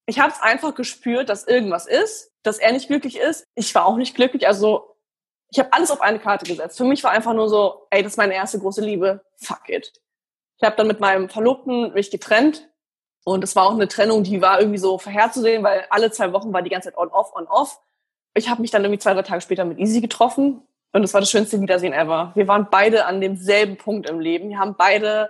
[0.05, 3.45] ich habe es einfach gespürt, dass irgendwas ist, dass er nicht glücklich ist.
[3.55, 4.47] Ich war auch nicht glücklich.
[4.47, 4.95] Also
[5.49, 6.77] ich habe alles auf eine Karte gesetzt.
[6.77, 9.23] Für mich war einfach nur so, ey, das ist meine erste große Liebe.
[9.37, 9.93] Fuck it.
[10.57, 12.69] Ich habe dann mit meinem Verlobten mich getrennt.
[13.23, 16.51] Und es war auch eine Trennung, die war irgendwie so vorherzusehen, weil alle zwei Wochen
[16.53, 17.79] war die ganze Zeit on-off, on-off.
[18.33, 20.61] Ich habe mich dann irgendwie zwei, drei Tage später mit Easy getroffen.
[20.93, 22.31] Und es war das schönste Wiedersehen ever.
[22.35, 24.49] Wir waren beide an demselben Punkt im Leben.
[24.49, 25.29] Wir haben beide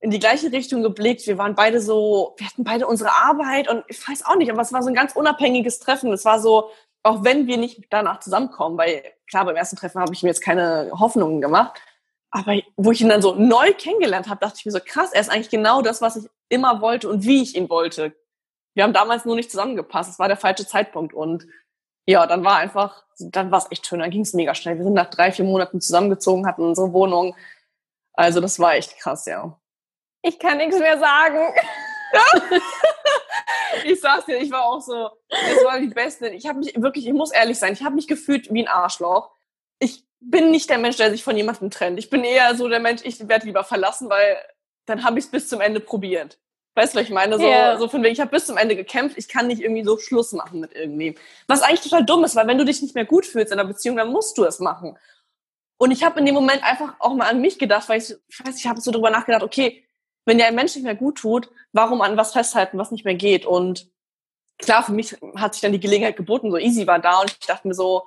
[0.00, 1.26] in die gleiche Richtung geblickt.
[1.26, 4.62] Wir waren beide so, wir hatten beide unsere Arbeit und ich weiß auch nicht, aber
[4.62, 6.12] es war so ein ganz unabhängiges Treffen.
[6.12, 6.70] Es war so,
[7.02, 10.42] auch wenn wir nicht danach zusammenkommen, weil klar, beim ersten Treffen habe ich mir jetzt
[10.42, 11.80] keine Hoffnungen gemacht.
[12.30, 15.20] Aber wo ich ihn dann so neu kennengelernt habe, dachte ich mir so, krass, er
[15.20, 18.14] ist eigentlich genau das, was ich immer wollte und wie ich ihn wollte.
[18.74, 20.10] Wir haben damals nur nicht zusammengepasst.
[20.10, 21.14] Es war der falsche Zeitpunkt.
[21.14, 21.46] Und
[22.06, 24.00] ja, dann war einfach, dann war es echt schön.
[24.00, 24.76] Dann ging es mega schnell.
[24.76, 27.34] Wir sind nach drei, vier Monaten zusammengezogen, hatten unsere Wohnung.
[28.12, 29.58] Also das war echt krass, ja.
[30.22, 31.54] Ich kann nichts mehr sagen.
[33.84, 36.28] ich sag's dir, ich war auch so, es war die Beste.
[36.28, 39.30] Ich habe mich wirklich, ich muss ehrlich sein, ich habe mich gefühlt wie ein Arschloch.
[39.78, 41.98] Ich bin nicht der Mensch, der sich von jemandem trennt.
[41.98, 44.36] Ich bin eher so der Mensch, ich werde lieber verlassen, weil
[44.86, 46.38] dann habe ich es bis zum Ende probiert.
[46.74, 47.36] Weißt du, was ich meine?
[47.36, 47.78] So, yeah.
[47.78, 50.32] so von wegen, ich habe bis zum Ende gekämpft, ich kann nicht irgendwie so Schluss
[50.32, 51.16] machen mit irgendwem.
[51.48, 53.68] Was eigentlich total dumm ist, weil wenn du dich nicht mehr gut fühlst in einer
[53.68, 54.96] Beziehung, dann musst du es machen.
[55.78, 58.46] Und ich habe in dem Moment einfach auch mal an mich gedacht, weil ich, ich
[58.46, 59.84] weiß, ich habe so drüber nachgedacht, okay,
[60.26, 63.14] wenn dir ein Mensch nicht mehr gut tut, warum an was festhalten, was nicht mehr
[63.14, 63.46] geht?
[63.46, 63.90] Und
[64.58, 67.46] klar, für mich hat sich dann die Gelegenheit geboten, so Easy war da und ich
[67.46, 68.06] dachte mir so,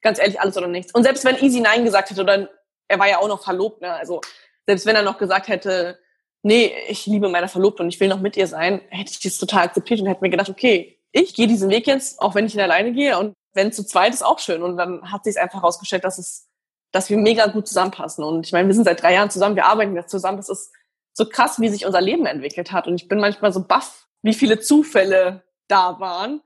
[0.00, 0.92] ganz ehrlich, alles oder nichts.
[0.94, 2.48] Und selbst wenn Easy Nein gesagt hätte, oder
[2.88, 3.92] er war ja auch noch verlobt, ne?
[3.92, 4.20] also
[4.66, 5.98] selbst wenn er noch gesagt hätte,
[6.42, 9.38] nee, ich liebe meine Verlobte und ich will noch mit ihr sein, hätte ich das
[9.38, 12.54] total akzeptiert und hätte mir gedacht, okay, ich gehe diesen Weg jetzt, auch wenn ich
[12.54, 14.62] ihn alleine gehe und wenn zu zweit ist auch schön.
[14.62, 16.48] Und dann hat sich einfach herausgestellt, dass es,
[16.92, 18.24] dass wir mega gut zusammenpassen.
[18.24, 20.36] Und ich meine, wir sind seit drei Jahren zusammen, wir arbeiten jetzt zusammen.
[20.36, 20.72] Das ist
[21.12, 22.86] so krass, wie sich unser Leben entwickelt hat.
[22.86, 26.42] Und ich bin manchmal so baff, wie viele Zufälle da waren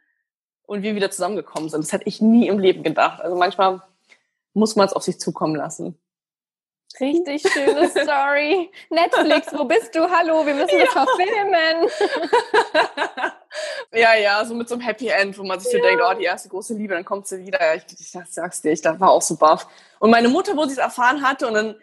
[0.62, 1.84] und wir wieder zusammengekommen sind.
[1.84, 3.20] Das hätte ich nie im Leben gedacht.
[3.20, 3.82] Also manchmal
[4.55, 5.99] muss man es auf sich zukommen lassen.
[7.01, 8.70] Richtig schöne Story.
[8.90, 10.09] Netflix, wo bist du?
[10.09, 11.05] Hallo, wir müssen das ja.
[11.05, 11.90] verfilmen.
[13.92, 15.78] ja, ja, so mit so einem Happy End, wo man sich ja.
[15.78, 17.74] so denkt, oh, die erste große Liebe, dann kommt sie wieder.
[17.74, 19.66] Ich, ich sag's dir, ich war auch so baff.
[19.99, 21.74] Und meine Mutter, wo sie es erfahren hatte, und dann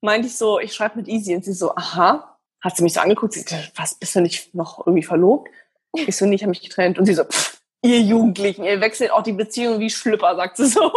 [0.00, 3.00] meinte ich so, ich schreibe mit Easy und sie so, aha, hat sie mich so
[3.00, 5.48] angeguckt, sie sagte, was, bist du nicht noch irgendwie verlobt?
[5.94, 6.96] Ich so, nee, ich habe mich getrennt.
[6.98, 10.66] Und sie so, pff, ihr Jugendlichen, ihr wechselt auch die Beziehung wie Schlüpper, sagt sie
[10.66, 10.92] so.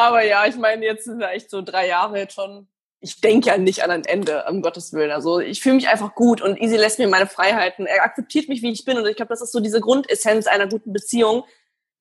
[0.00, 2.68] Aber ja, ich meine, jetzt sind wir echt so drei Jahre jetzt schon.
[3.00, 5.10] Ich denke ja nicht an ein Ende, um Gottes Willen.
[5.10, 7.86] Also ich fühle mich einfach gut und Easy lässt mir meine Freiheiten.
[7.86, 8.98] Er akzeptiert mich, wie ich bin.
[8.98, 11.44] Und ich glaube, das ist so diese Grundessenz einer guten Beziehung,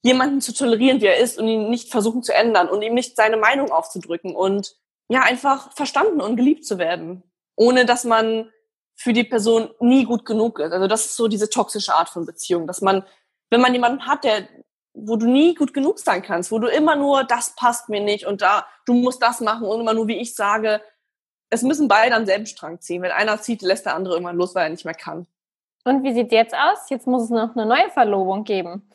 [0.02, 3.16] jemanden zu tolerieren, wie er ist und ihn nicht versuchen zu ändern und ihm nicht
[3.16, 4.36] seine Meinung aufzudrücken.
[4.36, 4.76] Und
[5.10, 7.24] ja, einfach verstanden und geliebt zu werden,
[7.56, 8.50] ohne dass man
[8.95, 10.72] für die Person nie gut genug ist.
[10.72, 13.06] Also das ist so diese toxische Art von Beziehung, dass man,
[13.50, 14.47] wenn man jemanden hat, der,
[14.94, 18.26] wo du nie gut genug sein kannst, wo du immer nur, das passt mir nicht
[18.26, 20.82] und da, du musst das machen und immer nur, wie ich sage,
[21.50, 23.02] es müssen beide am selben Strang ziehen.
[23.02, 25.26] Wenn einer zieht, lässt der andere irgendwann los, weil er nicht mehr kann.
[25.84, 26.90] Und wie sieht jetzt aus?
[26.90, 28.90] Jetzt muss es noch eine neue Verlobung geben.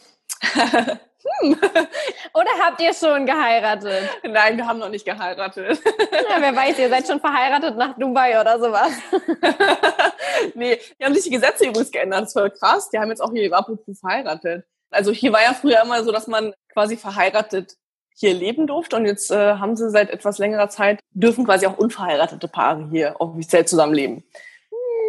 [1.41, 1.57] Hm.
[2.35, 4.09] Oder habt ihr schon geheiratet?
[4.23, 5.81] Nein, wir haben noch nicht geheiratet.
[5.85, 8.93] Ja, wer weiß, ihr seid schon verheiratet nach Dubai oder sowas.
[10.55, 12.23] nee, die haben sich die Gesetze übrigens geändert.
[12.23, 12.91] Das ist voll krass.
[12.91, 14.67] Die haben jetzt auch hier apropos verheiratet.
[14.95, 17.77] Also hier war ja früher immer so, dass man quasi verheiratet
[18.17, 21.77] hier leben durfte und jetzt äh, haben sie seit etwas längerer Zeit, dürfen quasi auch
[21.77, 24.23] unverheiratete Paare hier offiziell zusammenleben.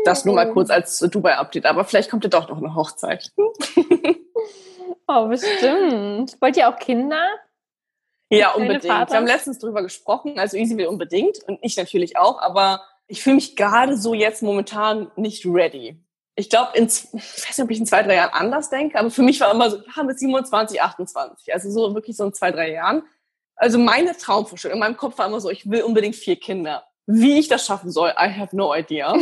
[0.06, 0.54] Das nur mal hm.
[0.54, 1.66] kurz als Dubai-Update.
[1.66, 3.32] Aber vielleicht kommt ja doch noch eine Hochzeit.
[5.08, 6.36] Oh, bestimmt.
[6.42, 7.24] Wollt ihr auch Kinder?
[8.30, 8.84] Ja, unbedingt.
[8.84, 10.40] Wir haben letztens drüber gesprochen.
[10.40, 12.42] Also Easy will unbedingt und ich natürlich auch.
[12.42, 16.04] Aber Ich fühle mich gerade so jetzt momentan nicht ready.
[16.36, 19.24] Ich glaube, ich weiß nicht, ob ich in zwei, drei Jahren anders denke, aber für
[19.24, 22.72] mich war immer so, ja, mit 27, 28, also so wirklich so in zwei, drei
[22.72, 23.04] Jahren.
[23.56, 26.86] Also meine Traumvorstellung in meinem Kopf war immer so, ich will unbedingt vier Kinder.
[27.08, 29.16] Wie ich das schaffen soll, I have no idea.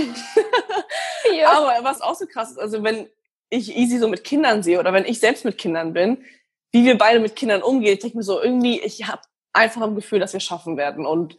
[1.37, 1.51] ja.
[1.51, 3.07] Aber was auch so krass ist, also wenn
[3.49, 6.23] ich Easy so mit Kindern sehe oder wenn ich selbst mit Kindern bin,
[6.71, 9.95] wie wir beide mit Kindern umgehen, ich denke mir so, irgendwie, ich habe einfach ein
[9.95, 11.05] Gefühl, dass wir schaffen werden.
[11.05, 11.37] Und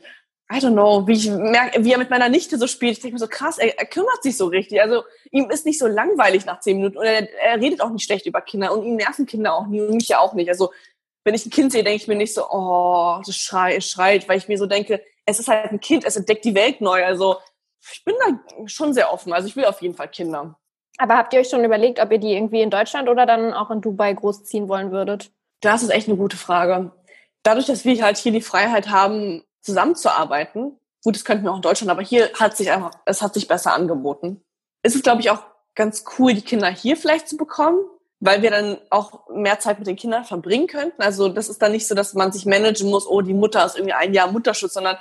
[0.52, 2.92] I don't know, wie ich merke, wie er mit meiner Nichte so spielt.
[2.92, 4.80] Ich denke mir so, krass, er, er, kümmert sich so richtig.
[4.80, 8.04] Also ihm ist nicht so langweilig nach zehn Minuten und er, er, redet auch nicht
[8.04, 10.50] schlecht über Kinder und ihn nerven Kinder auch nie und mich ja auch nicht.
[10.50, 10.70] Also
[11.24, 14.36] wenn ich ein Kind sehe, denke ich mir nicht so, oh, das schreit, schreit, weil
[14.36, 17.02] ich mir so denke, es ist halt ein Kind, es entdeckt die Welt neu.
[17.04, 17.36] Also
[17.90, 19.32] ich bin da schon sehr offen.
[19.32, 20.58] Also ich will auf jeden Fall Kinder.
[20.98, 23.70] Aber habt ihr euch schon überlegt, ob ihr die irgendwie in Deutschland oder dann auch
[23.70, 25.32] in Dubai großziehen wollen würdet?
[25.60, 26.92] Das ist echt eine gute Frage.
[27.42, 31.62] Dadurch, dass wir halt hier die Freiheit haben, zusammenzuarbeiten, gut, das könnten wir auch in
[31.62, 34.42] Deutschland, aber hier hat sich einfach, es hat sich besser angeboten.
[34.82, 35.42] Es ist, glaube ich, auch
[35.74, 37.78] ganz cool, die Kinder hier vielleicht zu bekommen,
[38.20, 41.02] weil wir dann auch mehr Zeit mit den Kindern verbringen könnten.
[41.02, 43.76] Also das ist dann nicht so, dass man sich managen muss, oh, die Mutter ist
[43.76, 44.96] irgendwie ein Jahr Mutterschutz, sondern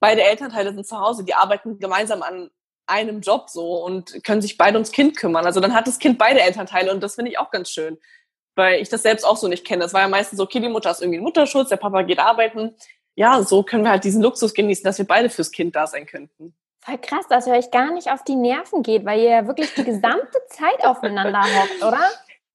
[0.00, 2.50] beide Elternteile sind zu Hause, die arbeiten gemeinsam an
[2.86, 5.46] einem Job so und können sich beide ums Kind kümmern.
[5.46, 7.98] Also dann hat das Kind beide Elternteile und das finde ich auch ganz schön,
[8.54, 9.82] weil ich das selbst auch so nicht kenne.
[9.82, 12.74] Das war ja meistens so, okay, die Mutter ist irgendwie Mutterschutz, der Papa geht arbeiten.
[13.18, 16.06] Ja, so können wir halt diesen Luxus genießen, dass wir beide fürs Kind da sein
[16.06, 16.54] könnten.
[16.80, 19.74] Voll krass, dass ihr euch gar nicht auf die Nerven geht, weil ihr ja wirklich
[19.74, 22.00] die gesamte Zeit aufeinander hockt, oder?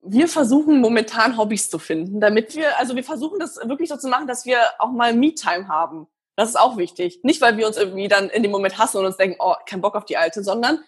[0.06, 4.08] wir versuchen momentan Hobbys zu finden, damit wir, also wir versuchen das wirklich so zu
[4.08, 6.06] machen, dass wir auch mal Me-Time haben.
[6.36, 7.20] Das ist auch wichtig.
[7.22, 9.80] Nicht, weil wir uns irgendwie dann in dem Moment hassen und uns denken, oh, kein
[9.80, 10.80] Bock auf die Alte, sondern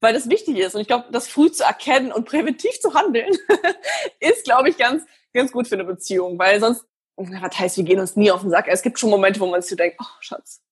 [0.00, 0.74] weil das wichtig ist.
[0.74, 3.36] Und ich glaube, das früh zu erkennen und präventiv zu handeln,
[4.20, 6.38] ist, glaube ich, ganz, ganz gut für eine Beziehung.
[6.38, 6.84] Weil sonst,
[7.18, 8.66] was heißt, wir gehen uns nie auf den Sack.
[8.68, 10.62] Es gibt schon Momente, wo man sich denkt, oh, Schatz,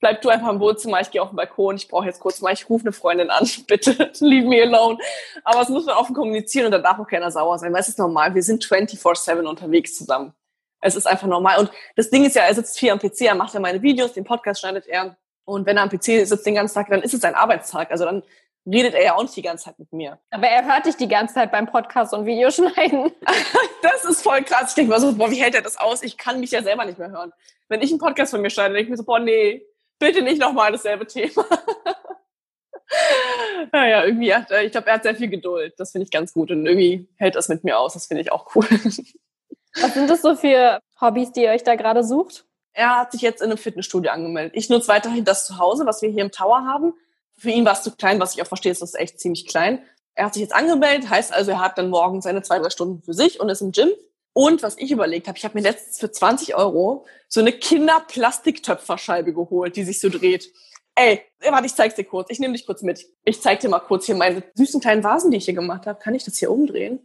[0.00, 2.52] bleib du einfach im Wohnzimmer, ich gehe auf den Balkon, ich brauche jetzt kurz mal,
[2.52, 4.98] ich rufe eine Freundin an, bitte, leave me alone.
[5.44, 7.88] Aber es muss man offen kommunizieren und da darf auch keiner sauer sein, weil es
[7.88, 10.34] ist normal, wir sind 24-7 unterwegs zusammen.
[10.80, 11.60] Es ist einfach normal.
[11.60, 14.12] Und das Ding ist ja, er sitzt viel am PC, er macht ja meine Videos,
[14.12, 15.16] den Podcast schneidet er.
[15.44, 17.92] Und wenn er am PC sitzt den ganzen Tag, dann ist es sein Arbeitstag.
[17.92, 18.24] Also dann
[18.66, 20.18] redet er ja auch nicht die ganze Zeit mit mir.
[20.30, 23.12] Aber er hört dich die ganze Zeit beim Podcast und Videoschneiden.
[23.82, 24.70] das ist voll krass.
[24.70, 26.02] Ich denke mal so, boah, wie hält er das aus?
[26.02, 27.32] Ich kann mich ja selber nicht mehr hören.
[27.68, 29.66] Wenn ich einen Podcast von mir schneide, denke ich mir so, boah, nee,
[29.98, 31.44] bitte nicht nochmal dasselbe Thema.
[33.72, 35.74] naja, irgendwie, hat, ich glaube, er hat sehr viel Geduld.
[35.78, 36.50] Das finde ich ganz gut.
[36.50, 37.94] Und irgendwie hält das mit mir aus.
[37.94, 38.66] Das finde ich auch cool.
[39.80, 42.44] Was sind das so für Hobbys, die ihr euch da gerade sucht?
[42.74, 44.52] Er hat sich jetzt in einem Fitnessstudio angemeldet.
[44.54, 46.94] Ich nutze weiterhin das Zuhause, was wir hier im Tower haben.
[47.42, 49.82] Für ihn war es zu klein, was ich auch verstehe, ist das echt ziemlich klein.
[50.14, 53.02] Er hat sich jetzt angemeldet, heißt also, er hat dann morgen seine zwei, drei Stunden
[53.02, 53.88] für sich und ist im Gym.
[54.32, 59.34] Und was ich überlegt habe, ich habe mir letztens für 20 Euro so eine Kinderplastiktöpferscheibe
[59.34, 60.52] geholt, die sich so dreht.
[60.94, 62.30] Ey, warte, ich zeig's dir kurz.
[62.30, 63.04] Ich nehme dich kurz mit.
[63.24, 65.98] Ich zeig dir mal kurz hier meine süßen kleinen Vasen, die ich hier gemacht habe.
[65.98, 67.04] Kann ich das hier umdrehen?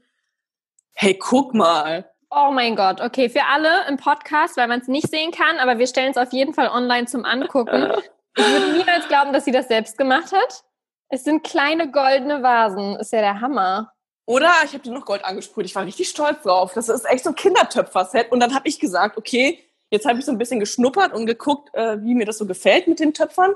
[0.94, 2.12] Hey, guck mal.
[2.30, 5.80] Oh mein Gott, okay, für alle im Podcast, weil man es nicht sehen kann, aber
[5.80, 7.92] wir stellen es auf jeden Fall online zum Angucken.
[8.38, 10.64] Ich würde niemals glauben, dass sie das selbst gemacht hat.
[11.10, 12.96] Es sind kleine goldene Vasen.
[12.98, 13.94] Ist ja der Hammer.
[14.26, 15.66] Oder ich habe dir noch Gold angesprüht.
[15.66, 16.74] Ich war richtig stolz drauf.
[16.74, 18.32] Das ist echt so ein Kindertöpfer-Set.
[18.32, 19.60] Und dann habe ich gesagt, okay,
[19.90, 22.88] jetzt habe ich so ein bisschen geschnuppert und geguckt, äh, wie mir das so gefällt
[22.88, 23.56] mit den Töpfern.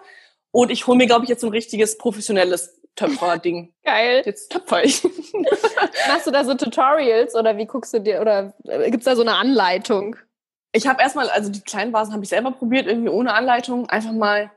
[0.51, 3.73] Und ich hole mir, glaube ich, jetzt so ein richtiges professionelles Töpfer-Ding.
[3.83, 4.23] Geil.
[4.25, 5.03] Jetzt töpfer ich.
[6.07, 9.21] Machst du da so Tutorials oder wie guckst du dir, oder äh, gibt's da so
[9.21, 10.15] eine Anleitung?
[10.73, 13.89] Ich habe erstmal, also die kleinen Vasen habe ich selber probiert, irgendwie ohne Anleitung.
[13.89, 14.51] Einfach mal,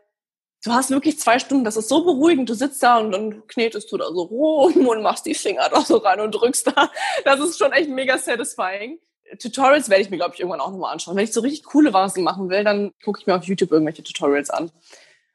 [0.65, 2.49] du hast wirklich zwei Stunden, das ist so beruhigend.
[2.49, 5.81] Du sitzt da und dann knetest du da so rum und machst die Finger da
[5.83, 6.91] so rein und drückst da.
[7.25, 8.99] Das ist schon echt mega satisfying.
[9.39, 11.17] Tutorials werde ich mir, glaube ich, irgendwann auch nochmal anschauen.
[11.17, 14.03] Wenn ich so richtig coole Vasen machen will, dann gucke ich mir auf YouTube irgendwelche
[14.03, 14.71] Tutorials an.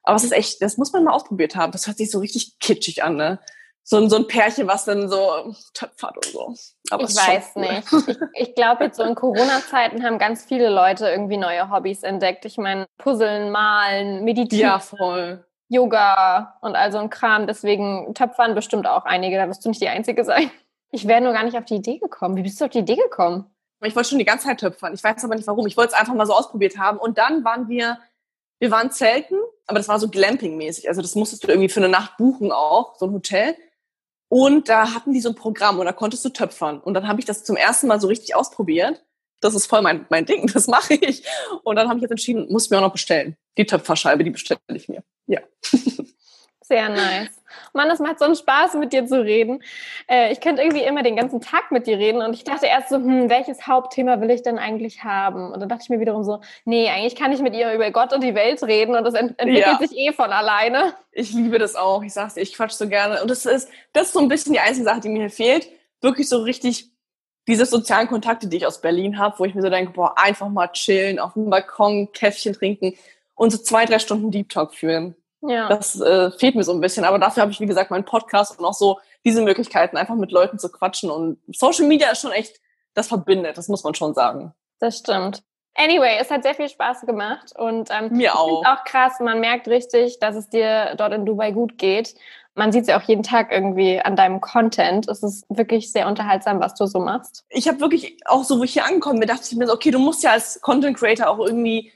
[0.03, 1.71] Aber es ist echt, das muss man mal ausprobiert haben.
[1.71, 3.39] Das hört sich so richtig kitschig an, ne?
[3.91, 6.53] So ein, so ein Pärchen, was dann so töpfert und so.
[6.91, 7.61] Aber ich weiß cool.
[7.61, 7.91] nicht.
[7.91, 12.45] Ich, ich glaube, jetzt so in Corona-Zeiten haben ganz viele Leute irgendwie neue Hobbys entdeckt.
[12.45, 14.69] Ich meine, Puzzeln, Malen, Meditieren.
[14.69, 15.43] Ja, voll.
[15.69, 17.47] Yoga und all so ein Kram.
[17.47, 19.37] Deswegen töpfern bestimmt auch einige.
[19.37, 20.51] Da wirst du nicht die Einzige sein.
[20.91, 22.35] Ich wäre nur gar nicht auf die Idee gekommen.
[22.35, 23.49] Wie bist du auf die Idee gekommen?
[23.83, 24.93] Ich wollte schon die ganze Zeit töpfern.
[24.93, 25.65] Ich weiß aber nicht warum.
[25.65, 26.99] Ich wollte es einfach mal so ausprobiert haben.
[26.99, 27.97] Und dann waren wir
[28.59, 29.35] wir waren zelten,
[29.67, 30.89] aber das war so Glamping-mäßig.
[30.89, 33.55] Also das musstest du irgendwie für eine Nacht buchen auch, so ein Hotel.
[34.29, 36.79] Und da hatten die so ein Programm und da konntest du töpfern.
[36.79, 39.03] Und dann habe ich das zum ersten Mal so richtig ausprobiert.
[39.41, 41.23] Das ist voll mein, mein Ding, das mache ich.
[41.63, 43.35] Und dann habe ich jetzt entschieden, muss mir auch noch bestellen.
[43.57, 45.03] Die Töpferscheibe, die bestelle ich mir.
[45.27, 45.41] Ja.
[46.69, 47.31] Sehr nice.
[47.73, 49.63] Mann, es macht so einen Spaß, mit dir zu reden.
[50.07, 52.89] Äh, ich könnte irgendwie immer den ganzen Tag mit dir reden und ich dachte erst
[52.89, 55.51] so, hm, welches Hauptthema will ich denn eigentlich haben?
[55.51, 58.13] Und dann dachte ich mir wiederum so, nee, eigentlich kann ich mit ihr über Gott
[58.13, 59.87] und die Welt reden und das ent entwickelt ja.
[59.87, 60.93] sich eh von alleine.
[61.11, 62.03] Ich liebe das auch.
[62.03, 63.19] Ich sag's dir, ich quatsch so gerne.
[63.19, 65.67] Und das ist, das ist so ein bisschen die einzige Sache, die mir fehlt.
[66.01, 66.91] Wirklich so richtig
[67.47, 70.49] diese sozialen Kontakte, die ich aus Berlin habe, wo ich mir so denke, boah, einfach
[70.49, 72.93] mal chillen, auf dem Balkon, Käffchen trinken
[73.33, 75.15] und so zwei, drei Stunden Deep Talk führen.
[75.41, 75.69] Ja.
[75.69, 77.05] Das äh, fehlt mir so ein bisschen.
[77.05, 80.31] Aber dafür habe ich, wie gesagt, meinen Podcast und auch so diese Möglichkeiten, einfach mit
[80.31, 81.09] Leuten zu quatschen.
[81.09, 82.59] Und Social Media ist schon echt,
[82.93, 84.53] das verbindet, das muss man schon sagen.
[84.79, 85.43] Das stimmt.
[85.75, 88.65] Anyway, es hat sehr viel Spaß gemacht und ähm, mir auch.
[88.65, 89.19] auch krass.
[89.19, 92.15] Man merkt richtig, dass es dir dort in Dubai gut geht.
[92.55, 95.07] Man sieht es ja auch jeden Tag irgendwie an deinem Content.
[95.07, 97.45] Es ist wirklich sehr unterhaltsam, was du so machst.
[97.49, 99.91] Ich habe wirklich auch so, wo ich hier angekommen bin, dachte ich mir so, okay,
[99.91, 101.93] du musst ja als Content Creator auch irgendwie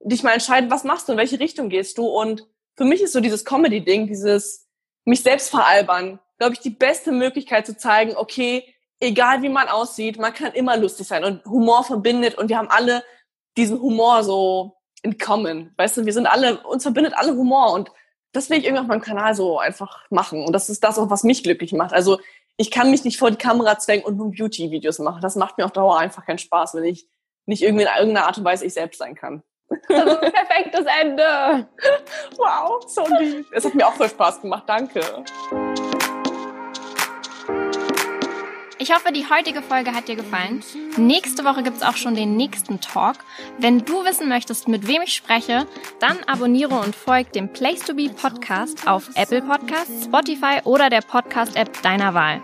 [0.00, 2.46] dich mal entscheiden, was machst du, in welche Richtung gehst du und
[2.76, 4.68] für mich ist so dieses Comedy-Ding, dieses
[5.04, 10.18] mich selbst veralbern, glaube ich, die beste Möglichkeit zu zeigen, okay, egal wie man aussieht,
[10.18, 13.04] man kann immer lustig sein und Humor verbindet und wir haben alle
[13.56, 15.72] diesen Humor so in common.
[15.76, 17.90] Weißt du, wir sind alle, uns verbindet alle Humor und
[18.32, 20.44] das will ich irgendwie auf meinem Kanal so einfach machen.
[20.44, 21.94] Und das ist das auch, was mich glücklich macht.
[21.94, 22.18] Also
[22.58, 25.22] ich kann mich nicht vor die Kamera zwängen und nur Beauty-Videos machen.
[25.22, 27.08] Das macht mir auf Dauer einfach keinen Spaß, wenn ich
[27.46, 29.42] nicht irgendwie in irgendeiner Art und Weise ich selbst sein kann.
[29.68, 31.68] Das ist ein perfektes Ende.
[32.36, 33.46] Wow, so lieb.
[33.52, 34.64] Es hat mir auch voll Spaß gemacht.
[34.66, 35.00] Danke.
[38.78, 40.62] Ich hoffe, die heutige Folge hat dir gefallen.
[40.96, 43.16] Nächste Woche gibt es auch schon den nächsten Talk.
[43.58, 45.66] Wenn du wissen möchtest, mit wem ich spreche,
[45.98, 51.00] dann abonniere und folge dem Place to Be Podcast auf Apple Podcasts, Spotify oder der
[51.00, 52.40] Podcast-App deiner Wahl.